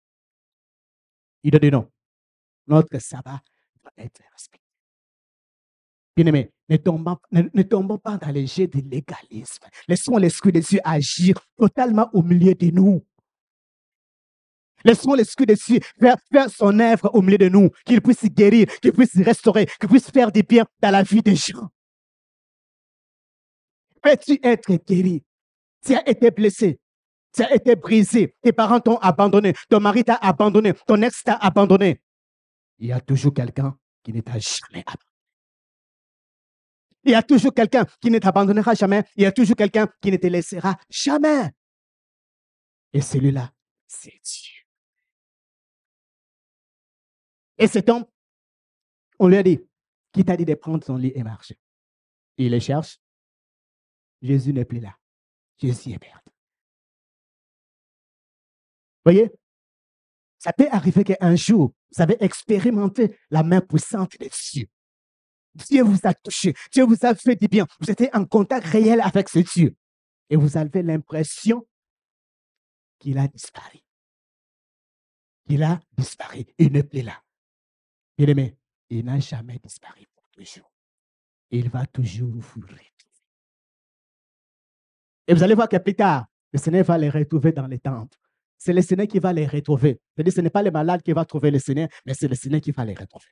[1.44, 1.90] Il dit non.
[2.68, 3.42] Notre sabbat
[3.82, 4.71] doit être respecté.
[6.22, 6.78] Bien-aimés, ne
[7.64, 9.66] tombons, pas dans les jets de légalisme.
[9.88, 13.04] Laissons l'Esprit de Dieu agir totalement au milieu de nous.
[14.84, 18.68] Laissons l'Esprit de Dieu faire, faire son œuvre au milieu de nous, qu'il puisse guérir,
[18.82, 21.70] qu'il puisse restaurer, qu'il puisse faire du bien dans la vie des gens.
[24.04, 25.24] Peux-tu être guéri?
[25.84, 26.80] Tu as été blessé.
[27.34, 28.36] Tu as été brisé.
[28.44, 29.56] Tes parents t'ont abandonné.
[29.70, 30.74] Ton mari t'a abandonné.
[30.86, 32.00] Ton ex t'a abandonné.
[32.78, 35.11] Il y a toujours quelqu'un qui ne t'a jamais abandonné.
[37.04, 39.04] Il y a toujours quelqu'un qui ne t'abandonnera jamais.
[39.16, 41.52] Il y a toujours quelqu'un qui ne te laissera jamais.
[42.94, 43.52] Et celui-là,
[43.88, 44.62] c'est Dieu.
[47.58, 48.06] Et cet homme,
[49.20, 49.60] on lui a dit,
[50.12, 51.58] qui t'a dit de prendre son lit et marcher.
[52.38, 53.00] Il le cherche.
[54.22, 54.98] Jésus n'est plus là.
[55.58, 56.32] Jésus est perdu.
[59.04, 59.32] Voyez,
[60.38, 64.68] ça peut arriver qu'un jour, vous avez expérimenté la main puissante de Dieu.
[65.56, 67.68] Dieu vous a touché, Dieu vous a fait du bien.
[67.80, 69.76] Vous étiez en contact réel avec ce Dieu.
[70.30, 71.68] Et vous avez l'impression
[73.00, 73.80] qu'il a disparu.
[75.48, 76.46] Il a disparu.
[76.58, 77.22] Il n'est plus là.
[78.18, 78.58] Bien aimé,
[78.90, 80.72] il n'a jamais disparu pour toujours.
[81.50, 82.92] Il va toujours vous retrouver.
[85.28, 88.18] Et vous allez voir que plus tard, le Seigneur va les retrouver dans les temples.
[88.58, 90.00] C'est le Seigneur qui va les retrouver.
[90.14, 92.62] C'est-à-dire, ce n'est pas les malades qui vont trouver le Seigneur, mais c'est le Seigneur
[92.62, 93.28] qui va les retrouver.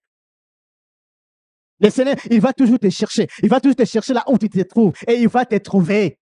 [1.79, 3.27] Le Seigneur, il va toujours te chercher.
[3.41, 4.93] Il va toujours te chercher là où tu te trouves.
[5.07, 6.19] Et il va te trouver.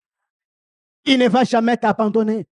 [1.04, 2.46] Il ne va jamais t'abandonner.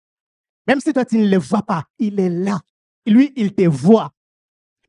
[0.67, 2.59] Même si toi, tu ne le vois pas, il est là.
[3.05, 4.13] Lui, il te voit.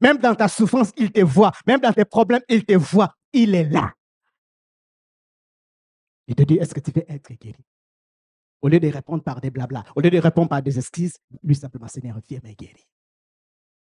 [0.00, 1.52] Même dans ta souffrance, il te voit.
[1.66, 3.14] Même dans tes problèmes, il te voit.
[3.32, 3.94] Il est là.
[6.26, 7.64] Il te dit, est-ce que tu veux être guéri?
[8.60, 11.54] Au lieu de répondre par des blabla, au lieu de répondre par des excuses, lui
[11.54, 12.84] simplement, Seigneur, viens me guérir.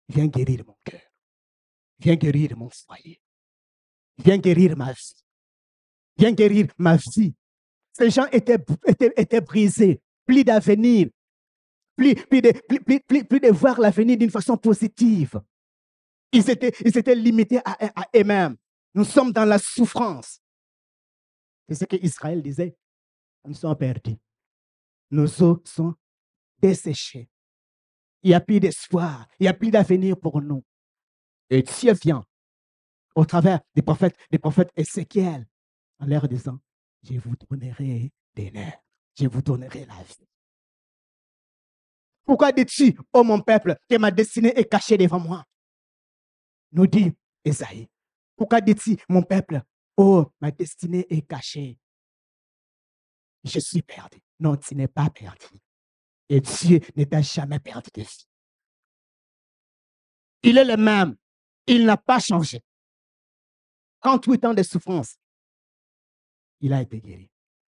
[0.08, 1.00] Viens guérir mon cœur.
[1.98, 3.20] Viens guérir mon foyer.
[4.18, 5.24] Viens guérir ma vie.
[6.16, 7.34] Viens guérir ma vie.
[7.92, 8.58] Ces gens étaient,
[9.16, 11.08] étaient, brisés, plus d'avenir,
[11.96, 12.52] plus, plus, de,
[13.22, 15.40] plus, de voir l'avenir d'une façon positive.
[16.32, 18.56] Ils étaient, ils étaient limités à, à eux-mêmes.
[18.94, 20.40] Nous sommes dans la souffrance.
[21.68, 22.76] C'est ce qu'Israël disait.
[23.44, 24.16] Nous sommes perdus.
[25.10, 25.94] Nos eaux sont
[26.60, 27.28] desséchées.
[28.22, 29.28] Il n'y a plus d'espoir.
[29.38, 30.64] Il n'y a plus d'avenir pour nous.
[31.50, 32.24] Et Dieu vient
[33.14, 35.46] au travers des prophètes, des prophètes Ézéchiel,
[36.00, 36.58] en leur disant,
[37.02, 38.80] je vous donnerai des nerfs,
[39.18, 40.28] je vous donnerai la vie.
[42.24, 45.44] Pourquoi dis-tu, ô mon peuple, que ma destinée est cachée devant moi?
[46.72, 47.12] Nous dit
[47.44, 47.88] Esaïe.
[48.36, 49.62] Pourquoi dis-tu, mon peuple,
[49.96, 51.78] oh, ma destinée est cachée?
[53.44, 54.18] Je suis perdu.
[54.40, 55.46] Non, tu n'es pas perdu.
[56.30, 58.26] Et Dieu ne t'a jamais perdu de vie.
[60.42, 61.16] Il est le même.
[61.66, 62.62] Il n'a pas changé.
[64.04, 65.16] 38 ans de souffrance,
[66.60, 67.30] il a été guéri.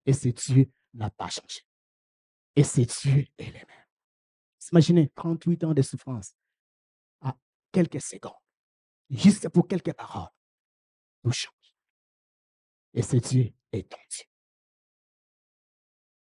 [0.07, 1.61] Et ce Dieu n'a pas changé.
[2.55, 3.87] Et ce Dieu est le même.
[4.71, 6.35] Imaginez 38 ans de souffrance
[7.21, 7.37] à
[7.73, 8.33] quelques secondes,
[9.11, 10.31] juste pour quelques paroles,
[11.25, 11.75] tout change.
[12.95, 14.25] Et ce Dieu est ton Dieu.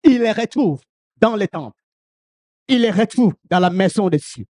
[0.04, 0.82] Il les retrouve
[1.18, 1.78] dans les temples.
[2.70, 4.46] Il les retrouve dans la maison de Dieu.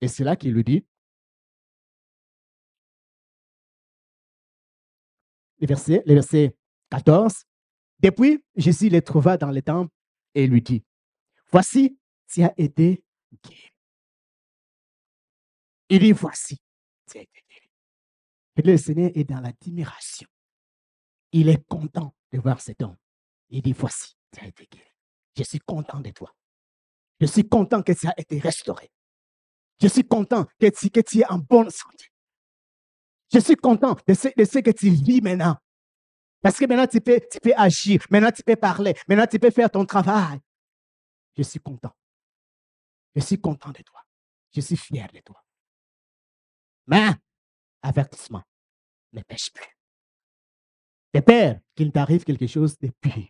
[0.00, 0.86] Et c'est là qu'il lui dit,
[5.60, 6.56] le verset, le verset
[6.90, 7.44] 14.
[8.00, 9.92] Depuis, Jésus les trouva dans les temples
[10.34, 10.84] et lui dit,
[11.50, 13.02] voici, tu as été
[13.44, 13.72] guéri.
[15.88, 16.58] Il dit, voici,
[17.10, 17.70] tu as été guéri.
[18.56, 20.28] Et le Seigneur est dans l'admiration.
[21.32, 22.96] Il est content de voir cet homme.
[23.50, 24.92] Il dit, voici, tu as été guéri.
[25.36, 26.34] Je suis content de toi.
[27.20, 28.90] Je suis content que tu as été restauré.
[29.80, 32.06] Je suis content que tu, que tu es en bonne santé.
[33.32, 35.56] Je suis content de ce, que tu vis maintenant.
[36.40, 38.04] Parce que maintenant, tu peux, tu peux agir.
[38.10, 38.94] Maintenant, tu peux parler.
[39.06, 40.38] Maintenant, tu peux faire ton travail.
[41.36, 41.92] Je suis content.
[43.14, 44.00] Je suis content de toi.
[44.52, 45.44] Je suis fier de toi.
[46.86, 47.10] Mais,
[47.82, 48.42] avertissement,
[49.12, 49.76] ne pêche plus.
[51.12, 53.28] De peur qu'il t'arrive quelque chose de pire.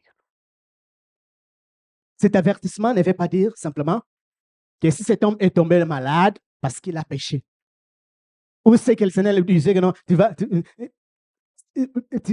[2.21, 4.03] Cet avertissement ne veut pas dire simplement
[4.81, 7.45] que si cet homme est tombé malade parce qu'il a péché,
[8.69, 10.47] ou c'est que le Seigneur lui disait que non, tu vas, tu,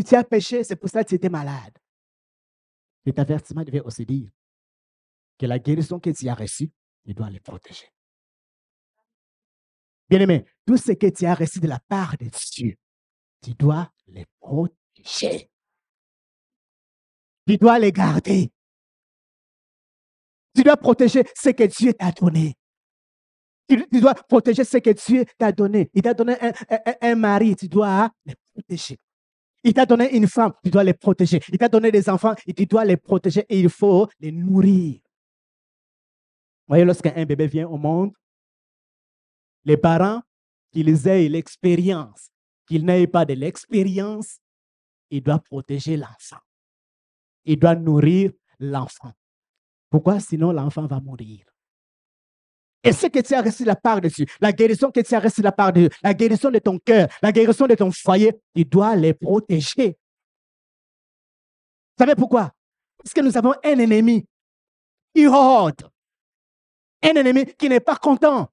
[0.03, 1.77] tu, as péché, c'est pour ça que tu étais malade.
[3.05, 4.29] Cet avertissement devait aussi dire
[5.39, 6.69] que la guérison que tu as reçue,
[7.05, 7.89] tu dois les protéger.
[10.09, 12.75] Bien-aimé, tout ce que tu as reçu de la part de Dieu,
[13.41, 15.49] tu dois les protéger.
[17.47, 18.51] Tu dois les garder.
[20.53, 22.57] Tu dois protéger ce que Dieu t'a donné.
[23.67, 25.89] Tu, dois protéger ce que Dieu t'a donné.
[25.93, 26.35] Il t'a donné
[27.01, 28.99] un, mari, tu dois les protéger.
[29.63, 31.39] Il t'a donné une femme, tu dois les protéger.
[31.51, 34.99] Il t'a donné des enfants, tu dois les protéger et il faut les nourrir.
[36.67, 38.13] Vous voyez, lorsqu'un bébé vient au monde,
[39.63, 40.21] les parents,
[40.71, 42.29] qu'ils aient l'expérience,
[42.67, 44.39] qu'ils n'aient pas de l'expérience,
[45.09, 46.41] ils doivent protéger l'enfant.
[47.45, 49.11] Ils doivent nourrir l'enfant
[49.89, 50.19] Pourquoi?
[50.19, 51.45] Sinon, l'enfant va mourir.
[52.85, 55.19] Et ce que tu as reçu la part de Dieu, la guérison que tu as
[55.19, 58.31] de la part de Dieu, la guérison de ton cœur, la guérison de ton foyer,
[58.55, 59.97] tu dois les protéger.
[61.97, 62.51] Vous savez pourquoi?
[62.97, 64.27] Parce que nous avons un ennemi
[65.15, 65.89] qui rôde.
[67.01, 68.49] Un ennemi qui n'est pas content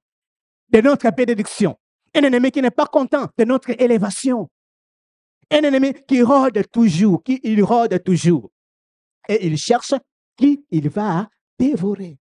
[0.69, 1.77] de notre bénédiction.
[2.15, 4.49] Un ennemi qui n'est pas content de notre élévation.
[5.51, 8.49] Un ennemi qui rôde toujours, qui il rôde toujours.
[9.29, 9.93] Et il cherche
[10.35, 12.17] qui il va dévorer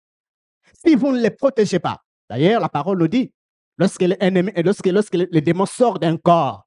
[0.84, 2.02] si vous ne les protégez pas.
[2.28, 3.32] D'ailleurs, la parole nous dit,
[3.78, 6.66] lorsque, lorsque, lorsque les démons sortent d'un corps,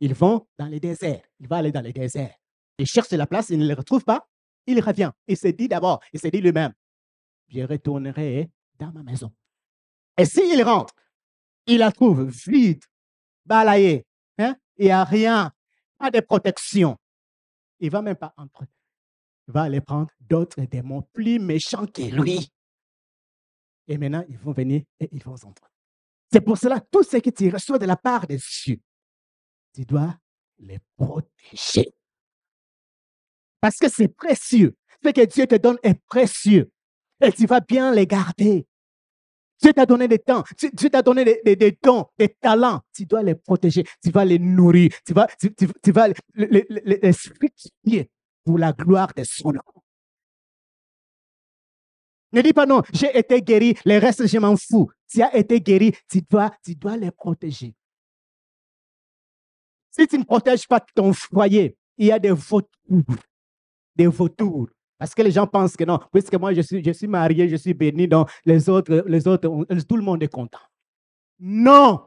[0.00, 1.22] ils vont dans les déserts.
[1.38, 2.34] Il va aller dans les déserts.
[2.78, 4.26] Il cherche la place, il ne les retrouve pas.
[4.66, 5.10] Il revient.
[5.26, 6.72] Il se dit d'abord, il se dit lui-même,
[7.48, 9.32] je retournerai dans ma maison.
[10.16, 10.94] Et s'il rentre,
[11.66, 12.82] il la trouve vide,
[13.44, 14.06] balayée.
[14.38, 14.56] Hein?
[14.76, 15.52] Il n'y a rien,
[15.98, 16.96] pas de protection.
[17.78, 18.66] Il ne va même pas entrer.
[19.48, 22.50] Il va aller prendre d'autres démons plus méchants que lui.
[23.88, 25.66] Et maintenant, ils vont venir et ils vont entrer.
[26.32, 28.80] C'est pour cela, tout ce que tu reçois de la part des cieux,
[29.74, 30.16] tu dois
[30.58, 31.92] les protéger.
[33.60, 34.76] Parce que c'est précieux.
[35.02, 36.70] Ce que Dieu te donne est précieux.
[37.20, 38.66] Et tu vas bien les garder.
[39.60, 42.80] Dieu t'a donné des temps, Dieu t'a donné des, dons, des talents.
[42.94, 46.66] Tu dois les protéger, tu vas les nourrir, tu vas, tu, vas les,
[47.84, 48.10] les,
[48.42, 49.60] pour la gloire de son nom.
[52.32, 54.88] Ne dis pas non, j'ai été guéri, les restes, je m'en fous.
[55.08, 57.74] Tu as été guéri, tu dois, tu les protéger.
[59.90, 62.68] Si tu ne protèges pas ton foyer, il y a des vautours.
[63.96, 64.68] Des vautours.
[64.98, 68.06] Parce que les gens pensent que non, puisque moi je suis, marié, je suis béni,
[68.06, 69.48] donc les autres, les autres,
[69.88, 70.60] tout le monde est content.
[71.40, 72.06] Non!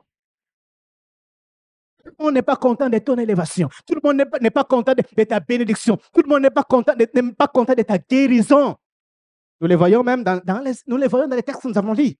[2.03, 3.69] Tout le monde n'est pas content de ton élévation.
[3.87, 5.97] Tout le monde n'est pas, content de, ta bénédiction.
[6.13, 8.75] Tout le monde n'est pas content, n'est pas content de ta guérison.
[9.61, 11.93] Nous les voyons même dans, les, nous les voyons dans les textes que nous avons
[11.93, 12.15] lus.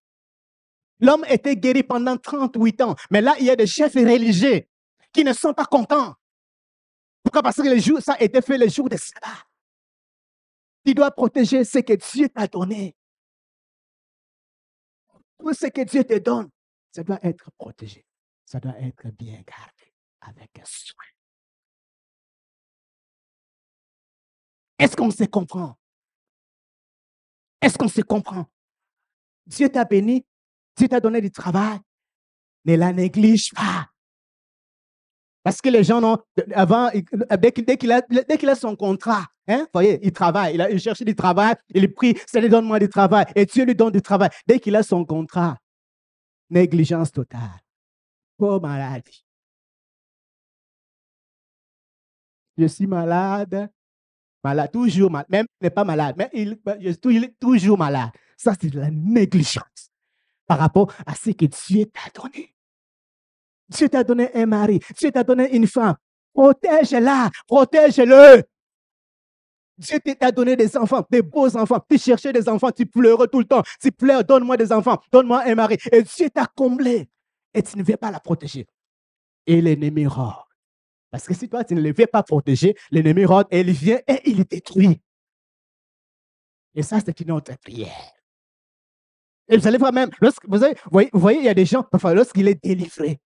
[1.00, 4.66] L'homme était guéri pendant 38 ans, mais là, il y a des chefs religieux
[5.12, 6.16] qui ne sont pas contents.
[7.24, 7.42] Pourquoi?
[7.42, 9.46] Parce que ça a été fait le jour de sabbat.
[10.86, 12.96] Tu dois protéger ce que Dieu t'a donné.
[15.40, 16.50] Tout ce que Dieu te donne,
[16.92, 18.06] ça doit être protégé.
[18.46, 21.06] Ça doit être bien gardé avec soin.
[24.80, 25.78] Est-ce qu'on se comprend?
[27.64, 28.46] Est-ce qu'on se comprend?
[29.48, 30.26] Dieu t'a béni,
[30.78, 31.80] Dieu t'a donné du travail.
[32.66, 33.90] Ne la néglige pas.
[35.44, 36.18] Parce que les gens,
[36.54, 36.90] avant,
[37.38, 41.94] dès qu'il a, a, son contrat, hein, voyez, il travaille, il, cherche du travail, il
[41.94, 44.30] prie, ça lui donne moi du travail, et Dieu lui donne du travail.
[44.48, 45.58] Dès qu'il a son contrat,
[46.50, 47.60] négligence totale,
[48.38, 49.26] pauvre maladie.
[52.58, 53.70] Je suis malade,
[54.44, 58.10] malade, toujours malade, même il n'est pas malade, mais il, est toujours malade.
[58.38, 59.92] Ça, c'est de la négligence
[60.46, 62.54] par rapport à ce que Dieu t'a donné.
[63.70, 65.96] Dieu t'a donné un mari, Dieu t'a donné une femme.
[66.34, 68.44] Protège-la, protège-le.
[69.78, 71.80] Dieu t'a donné des enfants, des beaux enfants.
[71.90, 73.64] Tu cherchais des enfants, tu pleurais tout le temps.
[73.82, 75.78] Tu pleures, donne-moi des enfants, donne-moi un mari.
[75.92, 77.10] Et Dieu t'a comblé.
[77.54, 78.68] Et tu ne veux pas la protéger.
[79.46, 80.48] Et l'ennemi rare.
[81.14, 84.00] Parce que si toi, tu ne les veux pas protéger, l'ennemi rôde et il vient
[84.08, 85.00] et il détruit.
[86.74, 88.12] Et ça, c'est une autre prière.
[89.48, 90.60] Et vous allez voir même, vous,
[91.14, 93.20] voyez, il y a des gens, parfois, lorsqu'il est délivré,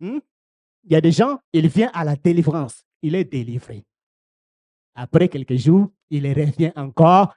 [0.00, 0.18] hmm,
[0.82, 3.86] il y a des gens, il vient à la délivrance, il est délivré.
[4.94, 7.34] Après quelques jours, il revient encore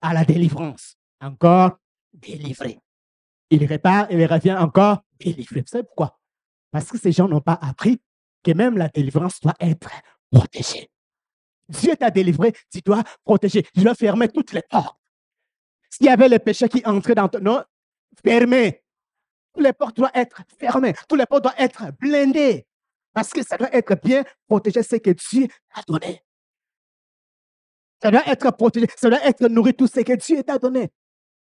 [0.00, 1.76] à la délivrance, encore
[2.12, 2.78] délivré.
[3.50, 5.62] Il repart, il revient encore délivré.
[5.62, 6.20] Vous savez pourquoi?
[6.70, 8.00] Parce que ces gens n'ont pas appris
[8.42, 9.90] que même la délivrance doit être
[10.30, 10.90] protégée.
[11.68, 13.62] Dieu t'a délivré, tu dois protéger.
[13.74, 14.98] Tu dois fermer toutes les portes.
[15.90, 17.62] S'il y avait les péchés qui entraient dans ton nom,
[18.24, 18.82] fermez.
[19.52, 20.94] Toutes les portes doivent être fermées.
[21.08, 22.66] Toutes les portes doivent être blindées.
[23.12, 26.22] Parce que ça doit être bien protégé, ce que Dieu a donné.
[28.00, 30.90] Ça doit être protégé, ça doit être nourri, tout ce que Dieu t'a donné.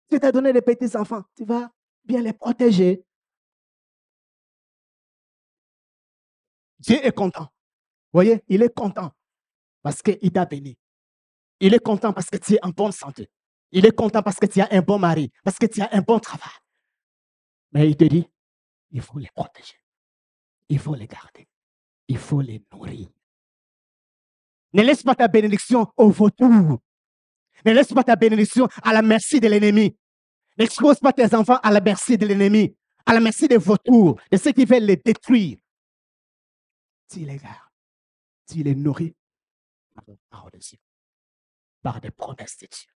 [0.09, 1.23] Dieu t'a donné des petits enfants.
[1.35, 1.71] Tu vas
[2.03, 3.03] bien les protéger.
[6.83, 7.47] Dieu est content.
[8.11, 9.11] Voyez, il est content
[9.81, 10.77] parce qu'il t'a béni.
[11.61, 13.29] Il est content parce que tu es en bonne santé.
[13.71, 16.01] Il est content parce que tu as un bon mari, parce que tu as un
[16.01, 16.51] bon travail.
[17.71, 18.27] Mais il te dit,
[18.91, 19.77] il faut les protéger.
[20.67, 21.47] Il faut les garder.
[22.09, 23.07] Il faut les nourrir.
[24.73, 26.79] Ne laisse pas ta bénédiction au vautour.
[27.65, 29.95] Ne laisse pas ta bénédiction à la merci de l'ennemi.
[30.57, 32.75] N'expose pas tes enfants à la merci de l'ennemi,
[33.05, 35.57] à la merci des vautours, de ceux qui veulent les détruire
[37.13, 37.71] tu les gardes,
[38.47, 39.15] tu les nourris
[39.93, 40.79] par la parole de Dieu,
[41.81, 42.91] par des promesses de Dieu.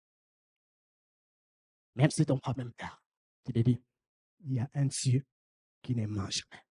[1.96, 3.04] Même si ton problème tard,
[3.46, 3.82] tu te dis,
[4.40, 5.26] il y a un Dieu
[5.82, 6.64] qui ne mange jamais.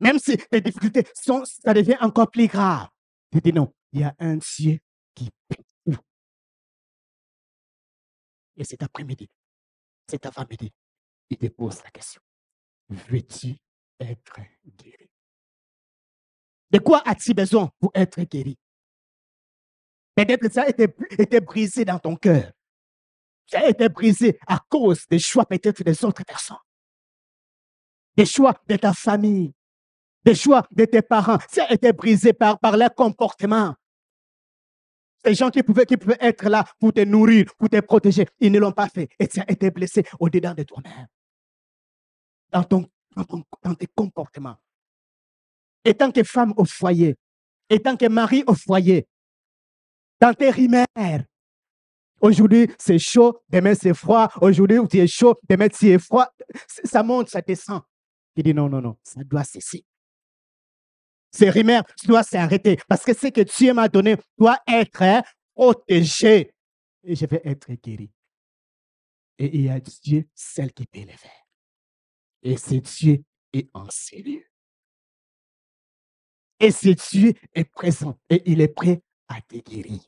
[0.00, 2.88] Même si les difficultés sont, ça devient encore plus grave.
[3.30, 4.80] Tu te dis non, il y a un Dieu
[5.14, 5.64] qui paie.
[8.56, 9.30] Et cet après-midi,
[10.06, 10.72] cet avant-midi,
[11.30, 12.20] il te pose la question.
[12.88, 13.56] Veux-tu
[13.98, 15.09] être guéri?
[16.70, 18.56] De quoi as-tu besoin pour être guéri?
[20.14, 22.52] Peut-être que ça a été, brisé dans ton cœur.
[23.46, 26.56] Ça a été brisé à cause des choix peut-être des autres personnes.
[28.16, 29.52] Des choix de ta famille.
[30.24, 31.38] Des choix de tes parents.
[31.48, 33.74] Ça a été brisé par, leur comportement.
[35.24, 38.58] Ces gens qui pouvaient, qui être là pour te nourrir, pour te protéger, ils ne
[38.58, 39.08] l'ont pas fait.
[39.18, 41.06] Et tu as été blessé au-dedans de toi-même.
[42.50, 42.66] Dans,
[43.62, 44.56] dans tes comportements.
[45.84, 47.16] Et tant que femme au foyer,
[47.68, 49.06] et tant que mari au foyer,
[50.20, 51.24] dans tes rimaires.
[52.20, 54.28] Aujourd'hui, c'est chaud, demain c'est froid.
[54.42, 56.28] Aujourd'hui, tu es chaud, demain tu es froid.
[56.84, 57.80] Ça monte, ça descend.
[58.36, 59.84] Il dit non, non, non, ça doit cesser.
[61.30, 65.22] Ces rimaires doivent s'arrêter parce que ce que Dieu m'a donné doit être hein,
[65.54, 66.52] protégé.
[67.04, 68.10] Et je vais être guéri.
[69.38, 71.14] Et il y a Dieu, celle qui peut le.
[72.42, 74.49] Et c'est Dieu est en ces lieux.
[76.60, 80.00] Et c'est Dieu est présent et il est prêt à te guérir.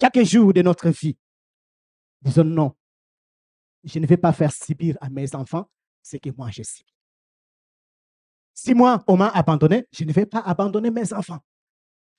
[0.00, 1.16] Chaque jour de notre vie,
[2.20, 2.74] disons non,
[3.84, 5.70] je ne vais pas faire subir à mes enfants
[6.02, 6.84] ce que moi je suis.
[8.54, 11.38] Si moi, on m'a abandonné, je ne vais pas abandonner mes enfants.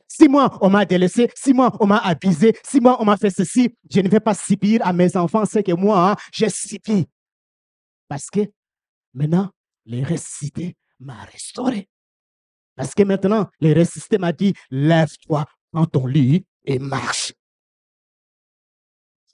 [0.08, 3.30] Si moi, on m'a délaissé, si moi, on m'a abusé, si moi, on m'a fait
[3.30, 7.08] ceci, je ne vais pas subir à mes enfants ce que moi, hein, j'ai subi.
[8.08, 8.42] Parce que
[9.14, 9.52] maintenant,
[9.86, 11.90] les ressuscité m'a restauré.
[12.76, 17.34] Parce que maintenant, les ressuscité m'a dit, lève-toi, prends ton lit et marche.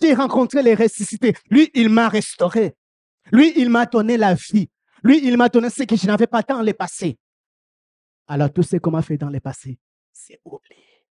[0.01, 1.33] J'ai rencontré les ressuscités.
[1.49, 2.75] Lui, il m'a restauré.
[3.31, 4.69] Lui, il m'a donné la vie.
[5.03, 7.17] Lui, il m'a donné ce que je n'avais pas dans le passé.
[8.27, 9.79] Alors, tout ce qu'on m'a fait dans le passé,
[10.11, 11.05] c'est oublié.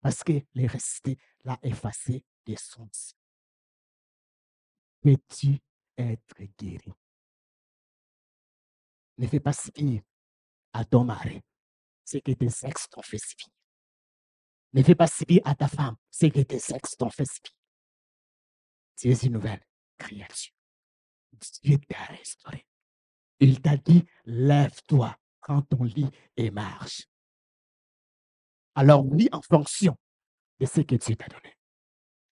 [0.00, 3.16] Parce que les ressuscités l'a effacé de son sang.
[5.00, 5.58] Peux-tu
[5.96, 6.92] être guéri?
[9.18, 10.02] Ne fais pas subir
[10.72, 11.42] à ton mari
[12.04, 13.48] ce que tes sexes t'ont fait subir.
[14.72, 17.52] Ne fais pas subir à ta femme ce que tes sexes t'ont fait subir.
[18.96, 19.64] C'est une nouvelle
[19.98, 20.54] création.
[21.62, 22.66] Dieu t'a restauré.
[23.40, 27.06] Il t'a dit, lève-toi, prends ton lit et marche.
[28.74, 29.96] Alors oui, en fonction
[30.60, 31.56] de ce que Dieu t'a donné.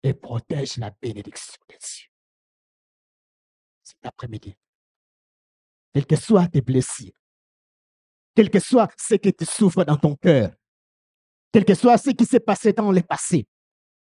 [0.03, 2.09] Et protège la bénédiction de Dieu.
[3.83, 4.57] Cet après-midi,
[5.93, 7.13] quelles que soient tes blessures,
[8.35, 10.53] quel que soit ce que tu souffres dans ton cœur,
[11.53, 13.47] quel que soit ce qui s'est passé dans le passé,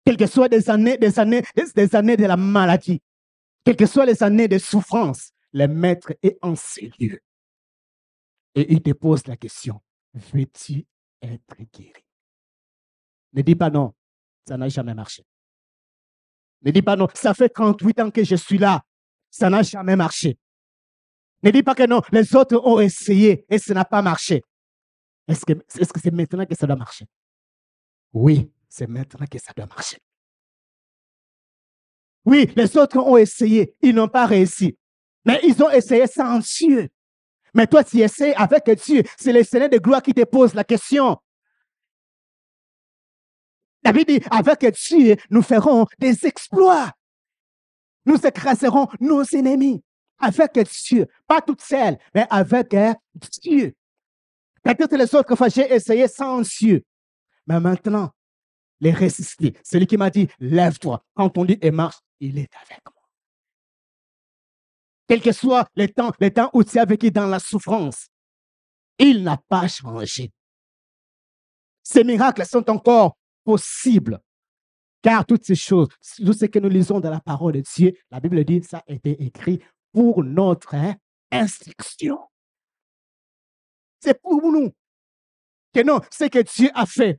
[0.04, 1.42] quelles que soient des années, des années,
[1.74, 3.02] des années de la maladie,
[3.64, 7.20] quelles que soient les années de souffrance, le maître est en ces lieux.
[8.54, 9.80] Et il te pose la question,
[10.14, 10.86] veux-tu
[11.20, 12.04] être guéri?
[13.34, 13.92] Ne dis pas non,
[14.48, 15.24] ça n'a jamais marché.
[16.62, 18.82] Ne dis pas non, ça fait 38 ans que je suis là,
[19.30, 20.38] ça n'a jamais marché.
[21.47, 24.42] Ne dis pas que non, les autres ont essayé et ça n'a pas marché.
[25.28, 27.07] Est-ce que c'est -ce c'est maintenant que ça doit marcher?
[28.12, 29.99] Oui, c'est maintenant que ça doit marcher.
[32.24, 34.76] Oui, les autres ont essayé, ils n'ont pas réussi.
[35.24, 36.88] Mais ils ont essayé sans Dieu.
[37.55, 39.05] Mais toi, tu essaies avec Dieu.
[39.16, 41.16] C'est le Seigneur de gloire qui te pose la question.
[43.84, 46.90] David dit, avec Dieu, nous ferons des exploits.
[48.05, 49.86] Nous écraserons nos ennemis.
[50.18, 51.06] Avec Dieu.
[51.26, 52.74] Pas toutes seules, mais avec
[53.42, 53.74] Dieu.
[54.62, 56.82] Peut-être les autres fois, j'ai essayé sans Dieu.
[57.46, 58.10] Mais maintenant,
[58.80, 59.56] les résister.
[59.62, 61.04] Celui qui m'a dit, lève-toi.
[61.14, 63.02] Quand on dit et marche, il est avec moi.
[65.08, 68.08] Quel que soit le temps, le temps où tu as vécu dans la souffrance,
[68.98, 70.32] il n'a pas changé.
[71.82, 74.18] Ces miracles sont encore possibles.
[75.02, 78.18] Car toutes ces choses, tout ce que nous lisons dans la parole de Dieu, la
[78.18, 79.60] Bible dit, ça a été écrit
[79.97, 80.76] pour notre
[81.32, 82.18] instruction.
[83.99, 84.70] C'est pour nous.
[85.72, 87.18] Que non, ce que Dieu a fait,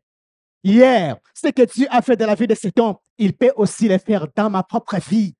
[0.63, 3.87] hier, ce que Dieu a fait dans la vie de cet homme, il peut aussi
[3.87, 5.35] le faire dans ma propre vie.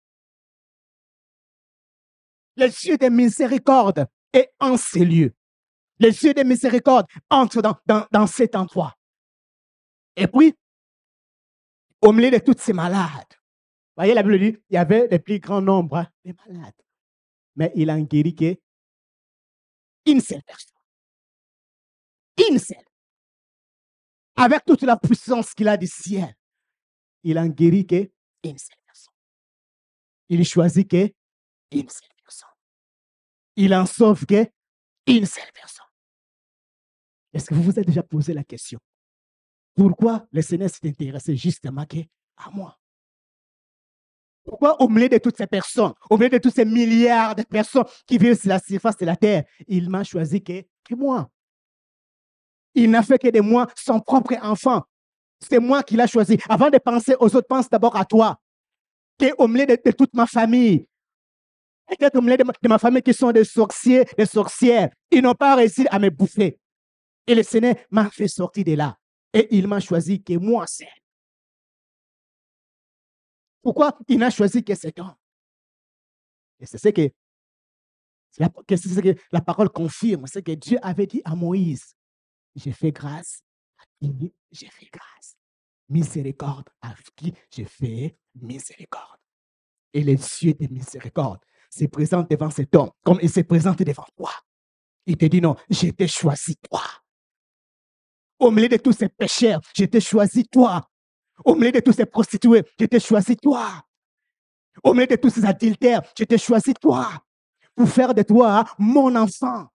[2.56, 5.36] Le Dieu de miséricorde est en ces lieux.
[6.00, 8.96] Le Dieu de miséricorde entre dans, dans, cet endroit.
[10.16, 10.56] Et puis,
[12.02, 13.36] au milieu de tous ces malades,
[13.96, 16.74] voyez, la Bible dit, il y avait le plus grand nombre hein, de malades.
[17.58, 20.78] Mais il a guéri qu'une seule personne.
[22.50, 22.88] Une seule
[24.38, 26.34] avec toute la puissance qu'il a du ciel,
[27.24, 28.08] il en guérit qu'une
[28.44, 29.14] seule personne.
[30.30, 31.10] Il choisit qu'une
[31.90, 32.50] seule personne.
[33.56, 35.86] Il en sauve qu'une seule personne.
[37.34, 38.80] Est-ce que vous vous êtes déjà posé la question?
[39.76, 41.86] Pourquoi le Seigneur s'est intéressé justement
[42.38, 42.80] à moi?
[44.48, 47.84] Pourquoi au milieu de toutes ces personnes, au milieu de tous ces milliards de personnes
[48.06, 51.30] qui vivent sur la surface de la terre, il m'a choisi que, moi?
[52.74, 54.84] Il n'a fait que de moi son propre enfant.
[55.42, 56.38] C'est moi qui l'ai choisi.
[56.48, 58.40] Avant de penser aux autres, pense d'abord à toi.
[59.20, 60.88] Tu es au milieu de, toute ma famille.
[61.86, 64.90] Peut-être au milieu de ma, famille qui sont des sorciers, des sorcières.
[65.12, 66.58] Ils n'ont pas réussi à me bouffer.
[67.26, 68.98] Et le Seigneur m'a fait sortir de là.
[69.34, 70.88] Et il m'a choisi que moi seul.
[73.68, 75.14] Pourquoi il n'a choisi que cet homme?
[76.58, 77.12] Et c'est ce que,
[79.30, 80.26] la parole confirme.
[80.26, 81.94] C'est que Dieu avait dit à Moïse,
[82.56, 83.44] j'ai fait grâce
[83.78, 84.34] à qui?
[84.54, 85.36] J'ai fait grâce.
[85.90, 87.34] Miséricorde à qui?
[87.52, 89.20] J'ai fait miséricorde.
[89.92, 94.08] Et les Dieu de miséricorde se présente devant cet homme comme il se présente devant
[94.16, 94.32] toi.
[95.06, 96.84] Il te dit non, j'ai choisi toi.
[98.40, 100.90] Au milieu de tous ces pécheurs, j'ai choisi toi.
[101.44, 103.84] Au milieu de tous ces prostituées, j'ai t'ai choisi toi.
[104.84, 107.10] Au milieu de tous ces adultères, j'ai t'ai choisi toi.
[107.76, 109.68] Pour faire de toi mon enfant.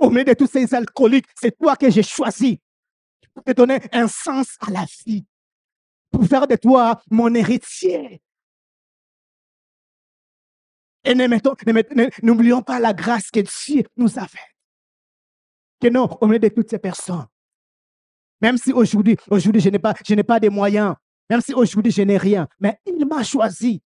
[0.00, 2.60] Au milieu de tous ces alcooliques, c'est toi que j'ai choisi.
[3.34, 5.24] Pour te donner un sens à la vie.
[6.10, 8.22] Pour faire de toi mon héritier.
[11.04, 14.40] Et n'oublions pas la grâce que Dieu nous a faite.
[15.80, 17.26] Que non, au milieu de toutes ces personnes,
[18.42, 20.96] même si aujourd'hui, aujourd'hui, je n'ai pas, je n'ai pas de moyens.
[21.30, 22.48] Même si aujourd'hui, je n'ai rien.
[22.58, 23.80] Mais il m'a choisi.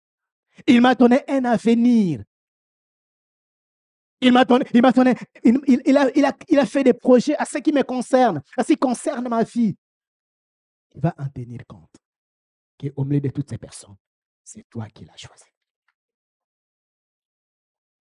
[0.67, 2.23] Il m'a donné un avenir.
[4.21, 7.83] Il m'a donné, il m'a donné, il, a, fait des projets à ce qui me
[7.83, 9.75] concerne, à ce qui concerne ma vie.
[10.95, 11.97] Il va en tenir compte
[12.79, 13.97] qu'au milieu de toutes ces personnes,
[14.45, 15.47] c'est toi qui l'as choisi.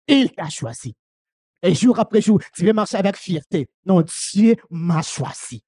[0.05, 0.93] Il t'a choisi.
[1.63, 3.67] Et jour après jour, tu veux marcher avec fierté.
[3.85, 5.63] Non, Dieu m'a choisi.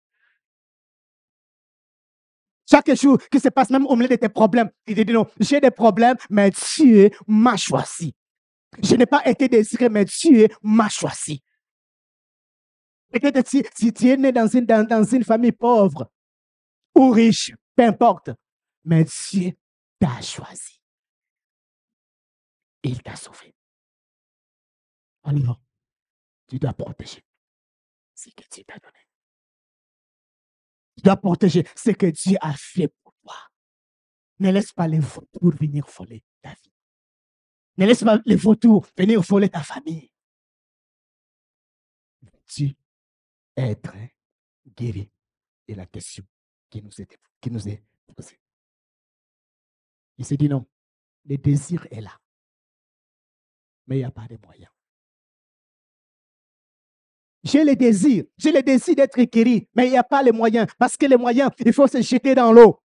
[2.70, 5.28] Chaque jour qui se passe même au milieu de tes problèmes, il te dit non,
[5.40, 8.16] j'ai des problèmes, mais Dieu m'a choisi.
[8.82, 11.44] Je n'ai pas été désiré, mais Dieu m'a choisi.
[13.12, 16.10] Peut-être si, tu es né dans une, famille pauvre
[16.96, 18.32] ou riche, peu importe,
[18.84, 19.52] mais Dieu
[20.00, 20.82] t'a choisi.
[22.82, 23.54] Il t'a sauvé.
[25.24, 25.62] Alors,
[26.48, 27.24] tu dois protéger
[28.16, 29.03] ce que Dieu t'a donné.
[30.96, 33.36] Tu dois protéger ce que Dieu a fait pour toi.
[34.40, 36.74] Ne laisse pas les vautours venir voler ta vie.
[37.78, 40.12] Ne laisse pas les vautours venir voler ta famille.
[42.46, 42.76] Tu
[43.56, 43.94] être
[44.76, 45.10] guéri
[45.68, 46.24] est la question
[46.70, 47.84] qui nous est, qui nous est
[48.16, 48.40] posée.
[50.18, 50.68] Il s'est dit non,
[51.26, 52.20] le désir est là,
[53.88, 54.72] mais il n'y a pas de moyens.
[57.44, 60.68] J'ai le désir, j'ai le désir d'être guéri, mais il n'y a pas les moyens.
[60.80, 62.80] Parce que les moyens, il faut se jeter dans l'eau.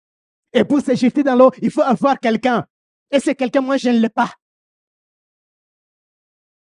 [0.52, 2.66] Et pour se jeter dans l'eau, il faut avoir quelqu'un.
[3.10, 4.32] Et c'est quelqu'un, moi, je ne l'ai pas.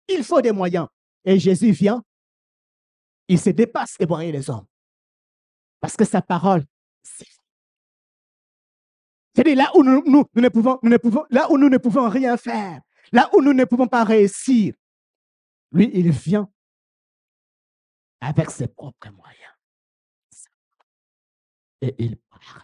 [0.09, 0.87] Il faut des moyens.
[1.23, 2.03] Et Jésus vient,
[3.27, 4.65] il se dépasse les moyens des hommes.
[5.79, 6.65] Parce que sa parole,
[7.01, 7.25] c'est
[9.35, 12.81] c'est-à-dire là où là où nous ne pouvons rien faire,
[13.11, 14.73] là où nous ne pouvons pas réussir,
[15.71, 16.49] lui, il vient
[18.25, 19.53] avec ses propres moyens.
[21.81, 22.63] Et il parle.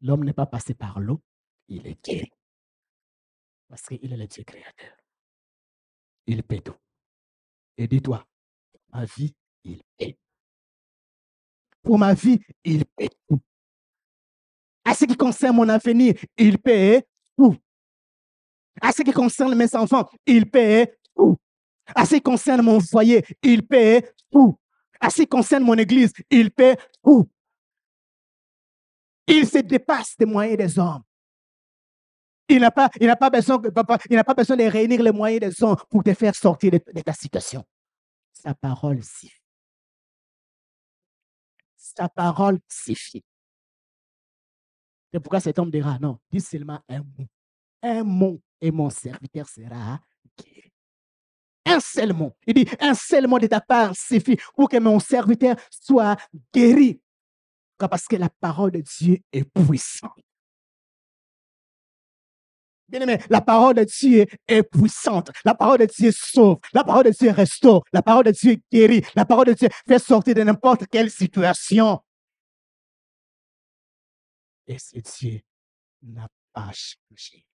[0.00, 1.20] L'homme n'est pas passé par l'eau,
[1.66, 2.30] il est guéri.
[3.68, 4.96] Parce qu'il est le Dieu créateur.
[6.26, 6.76] Il paie tout.
[7.76, 8.24] Et dis-toi,
[8.92, 9.34] ma vie,
[9.64, 10.16] il paie.
[11.82, 13.40] Pour ma vie, il paie tout.
[14.84, 17.04] À ce qui concerne mon avenir, il paie
[17.36, 17.56] tout.
[18.80, 21.36] À ce qui concerne mes enfants, il paie tout.
[21.96, 24.56] À ce qui concerne mon foyer, il paie tout.
[25.00, 27.28] À ce qui concerne mon église, il paie tout.
[29.26, 31.02] Il se dépasse des moyens des hommes.
[32.48, 33.60] Il n'a pas, il n'a pas besoin,
[34.10, 36.78] il n'a pas besoin de réunir les moyens des hommes pour te faire sortir de,
[36.78, 37.64] ta situation.
[38.32, 39.40] Sa parole suffit.
[41.76, 43.24] Sa parole suffit.
[45.10, 47.26] C'est pourquoi cet homme dira, non, dis seulement un mot.
[47.82, 50.00] Un mot et mon serviteur sera
[50.36, 50.73] guéri.
[51.66, 52.32] Un seul mot.
[52.46, 56.16] Il dit, un seul mot de ta part suffit pour que mon serviteur soit
[56.52, 57.00] guéri.
[57.78, 60.12] Parce que la parole de Dieu est puissante.
[62.88, 65.30] Bien aimé, la parole de Dieu est puissante.
[65.44, 66.58] La parole de Dieu sauve.
[66.72, 67.82] La parole de Dieu restaure.
[67.92, 69.02] La parole de Dieu guérit.
[69.14, 72.00] La parole de Dieu fait sortir de n'importe quelle situation.
[74.66, 75.40] Et ce Dieu
[76.02, 77.46] n'a pas changé.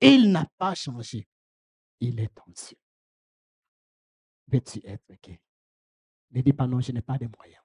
[0.00, 1.28] Il n'a pas changé.
[2.00, 2.76] Il est ton Dieu.
[4.50, 5.40] Veux-tu être guéri?
[6.30, 7.62] Ne dis pas non, je n'ai pas de moyens.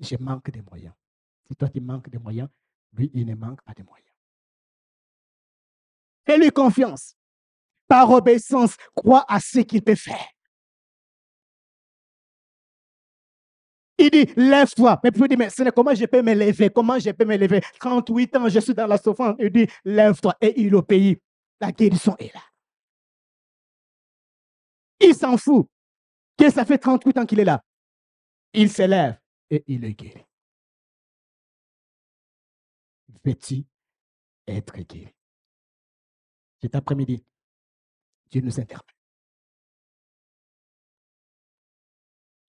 [0.00, 0.94] Je manque de moyens.
[1.46, 2.48] Si toi tu manques de moyens,
[2.92, 4.12] lui, il ne manque pas de moyens.
[6.26, 7.16] Fais-lui confiance.
[7.88, 10.26] Par obéissance, crois à ce qu'il peut faire.
[13.98, 15.00] Il dit, lève-toi.
[15.02, 16.68] Mais puis il dit, mais comment je peux me lever?
[16.68, 17.62] Comment je peux me lever?
[17.80, 19.36] 38 ans, je suis dans la souffrance.
[19.38, 20.34] Il dit, lève-toi.
[20.40, 21.22] Et il obéit.
[21.60, 22.40] La guérison est là.
[25.00, 25.68] Il s'en fout.
[26.38, 27.62] Que ça fait 38 ans qu'il est là.
[28.52, 29.18] Il se lève
[29.50, 30.24] et il est guéri.
[33.24, 33.64] Veux-tu
[34.46, 35.14] être guéri?
[36.60, 37.24] Cet après-midi,
[38.30, 38.96] Dieu nous interpelle.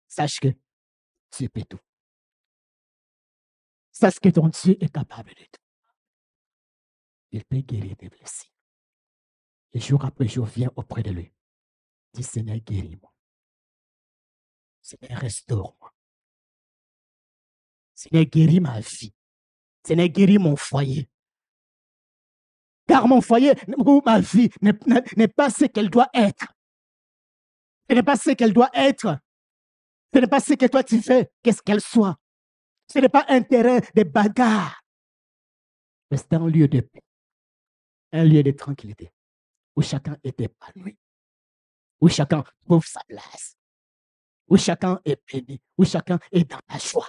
[0.07, 0.47] Sache que
[1.31, 1.79] Dieu peut tout.
[3.91, 5.61] Sache que ton Dieu est capable de tout.
[7.31, 8.51] Il peut guérir tes blessures.
[9.73, 11.31] Et jour après jour, viens auprès de lui.
[12.21, 13.13] Seigneur, guéris-moi.
[14.81, 15.93] Seigneur, restaure-moi.
[17.93, 19.13] Seigneur, guéris ma vie.
[19.85, 21.09] Seigneur, guéris mon foyer.
[22.87, 26.53] Car mon foyer ou ma vie n'est pas ce qu'elle doit être.
[27.89, 29.19] Ce n'est pas ce qu'elle doit être.
[30.13, 32.17] Ce n'est pas ce que toi tu fais, qu'est-ce qu'elle soit.
[32.91, 34.81] Ce n'est pas un terrain de bagarre.
[36.09, 37.03] Mais c'est un lieu de paix,
[38.13, 39.11] un lieu de tranquillité,
[39.75, 40.97] où chacun est épanoui,
[41.99, 43.55] où chacun trouve sa place,
[44.47, 47.07] où chacun est béni, où chacun est dans la joie.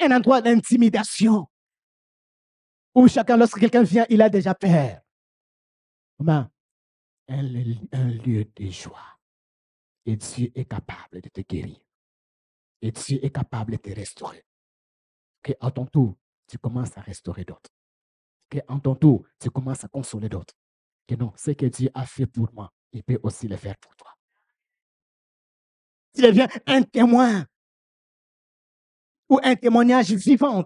[0.00, 1.46] Un endroit d'intimidation,
[2.94, 5.00] où chacun, lorsque quelqu'un vient, il a déjà peur.
[6.26, 6.50] un,
[7.92, 9.18] un lieu de joie.
[10.04, 11.78] Et Dieu est capable de te guérir.
[12.80, 14.44] Et Dieu est capable de te restaurer.
[15.42, 16.16] Que à ton tour,
[16.48, 17.70] tu commences à restaurer d'autres.
[18.50, 20.54] Que en ton tour, tu commences à consoler d'autres.
[21.06, 23.94] Que non, ce que Dieu a fait pour moi, il peut aussi le faire pour
[23.96, 24.10] toi.
[26.14, 27.46] Tu deviens un témoin
[29.28, 30.64] ou un témoignage vivant.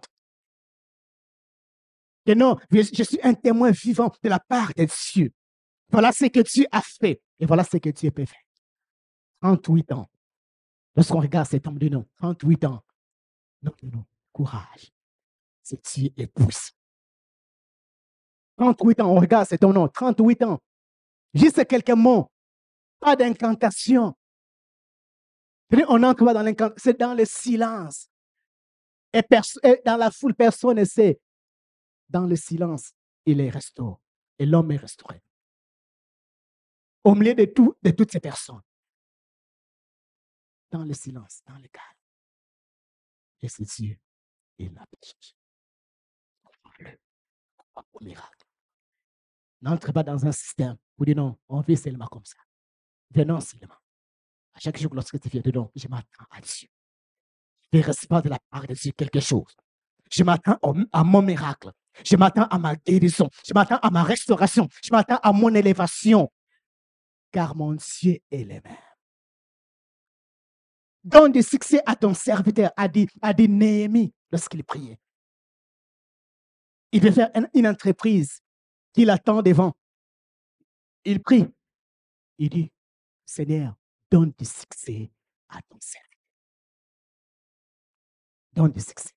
[2.24, 5.32] Que non, je suis un témoin vivant de la part de Dieu.
[5.90, 8.42] Voilà ce que Dieu a fait et voilà ce que Dieu peut faire.
[9.42, 10.10] 38 ans.
[10.96, 12.82] Lorsqu'on regarde cet homme de nom, 38 ans.
[13.62, 14.92] Non, non, courage.
[15.62, 16.72] C'est Dieu est poussé.
[18.56, 20.60] 38 ans, on regarde cet homme, non, 38 ans.
[21.34, 22.30] Juste quelques mots.
[23.00, 24.16] Pas d'incantation.
[25.88, 28.08] On entre dans l'incantation, c'est dans le silence.
[29.12, 29.22] Et,
[29.84, 31.20] dans la foule, personne ne sait.
[32.08, 32.92] Dans le silence,
[33.24, 33.96] il est restauré.
[34.38, 35.22] Et l'homme est restauré.
[37.04, 38.62] Au milieu de, tout, de toutes ces personnes
[40.70, 41.84] dans le silence, dans le calme.
[43.42, 43.98] Et c'est Dieu,
[44.58, 44.84] il l'a.
[47.58, 48.45] Crois au miracle.
[49.66, 52.36] N'entre pas dans un système où dit non, on vit seulement comme ça.
[53.10, 53.74] Venons seulement.
[54.54, 56.68] À chaque jour, lorsque tu viens dedans, je m'attends à Dieu.
[57.72, 59.56] Je recevoir de la part de Dieu quelque chose.
[60.08, 60.56] Je m'attends
[60.92, 61.72] à mon miracle.
[62.04, 63.28] Je m'attends à ma guérison.
[63.44, 64.68] Je m'attends à ma restauration.
[64.84, 66.30] Je m'attends à mon élévation.
[67.32, 68.76] Car mon Dieu est le même.
[71.02, 75.00] Donne du succès à ton serviteur, a dit, a Néhémie lorsqu'il priait.
[76.92, 78.40] Il veut faire une entreprise
[78.96, 79.76] qu'il attend devant.
[81.04, 81.46] Il prie.
[82.38, 82.72] Il dit,
[83.26, 83.76] Seigneur,
[84.10, 85.12] donne du succès
[85.48, 86.22] à ton serviteur.
[88.52, 89.12] Donne du succès.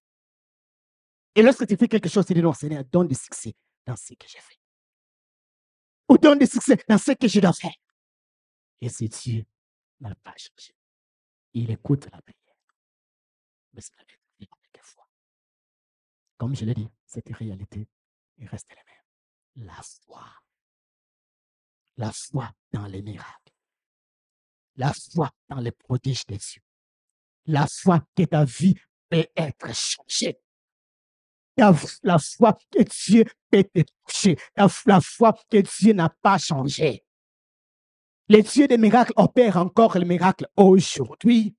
[1.34, 3.56] Et lorsque tu fais quelque chose, tu dis non, Seigneur, donne du succès
[3.86, 4.60] dans ce que j'ai fait.
[6.10, 7.76] Ou donne du succès dans ce que je dois faire.
[8.82, 9.46] Et c'est Dieu
[10.02, 10.74] n'a pas changé.
[11.54, 12.38] Il écoute la prière.
[13.74, 15.08] Mais c'est la vérité quelquefois.
[16.38, 17.88] Comme je l'ai dit, cette réalité
[18.42, 18.99] reste la même.
[19.60, 20.26] La foi.
[21.98, 23.54] La foi dans les miracles.
[24.76, 26.62] La foi dans les prodiges des cieux.
[27.46, 28.76] La foi que ta vie
[29.10, 30.40] peut être changée.
[31.58, 31.74] La,
[32.20, 34.38] foi que Dieu peut te toucher.
[34.56, 37.04] La, foi que Dieu n'a pas changé.
[38.30, 41.58] Les dieux des miracles opèrent encore le miracle aujourd'hui.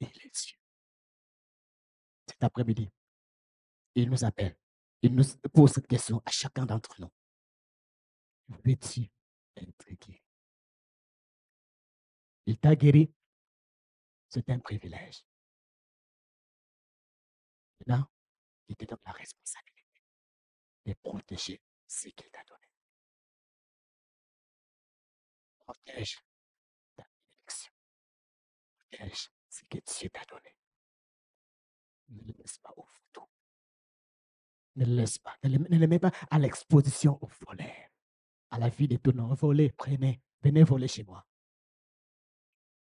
[0.00, 0.58] Et les dieux.
[2.28, 2.88] Cet après-midi,
[3.94, 4.56] il nous appelle.
[5.04, 7.12] Il nous pose cette question à chacun d'entre nous.
[8.48, 9.10] Veux-tu
[9.54, 10.22] être guéri?
[12.46, 13.12] Il t'a guéri.
[14.30, 15.26] C'est un privilège.
[17.80, 18.10] Maintenant,
[18.66, 20.02] il te donne la responsabilité
[20.86, 22.66] de protéger ce qu'il t'a donné.
[25.58, 26.18] Protège
[26.96, 27.74] ta bénédiction.
[28.90, 30.56] Protège ce que Dieu t'a donné.
[32.08, 33.33] Ne le laisse pas au photo.
[34.76, 35.34] Ne laisse pas.
[35.44, 37.90] Ne le, mets pas à l'exposition au volet.
[38.50, 39.34] À la vie des tenants.
[39.34, 40.20] Volez, prenez.
[40.42, 41.24] Venez voler chez moi.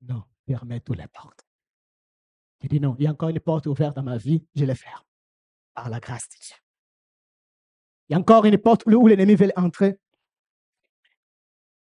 [0.01, 1.45] Non, fermez toutes les portes.
[2.59, 4.75] Tu dis non, il y a encore une porte ouverte dans ma vie, je les
[4.75, 5.03] ferme.
[5.73, 6.55] Par la grâce de Dieu.
[8.07, 9.99] Il y a encore une porte où l'ennemi veut entrer.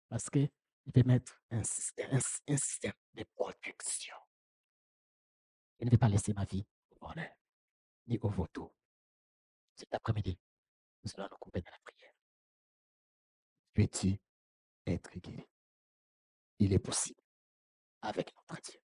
[0.09, 0.49] Parce qu'il
[0.95, 4.15] veut mettre un système, un, système de protection.
[5.79, 7.31] Il ne veut pas laisser ma vie au volet,
[8.07, 8.73] ni au vautour.
[9.79, 10.37] Cet après-midi,
[11.03, 12.13] nous allons nous couper de la prière.
[13.77, 14.19] Veux-tu
[14.85, 15.47] être guéri?
[16.59, 17.21] Il est possible
[18.01, 18.81] avec notre Dieu.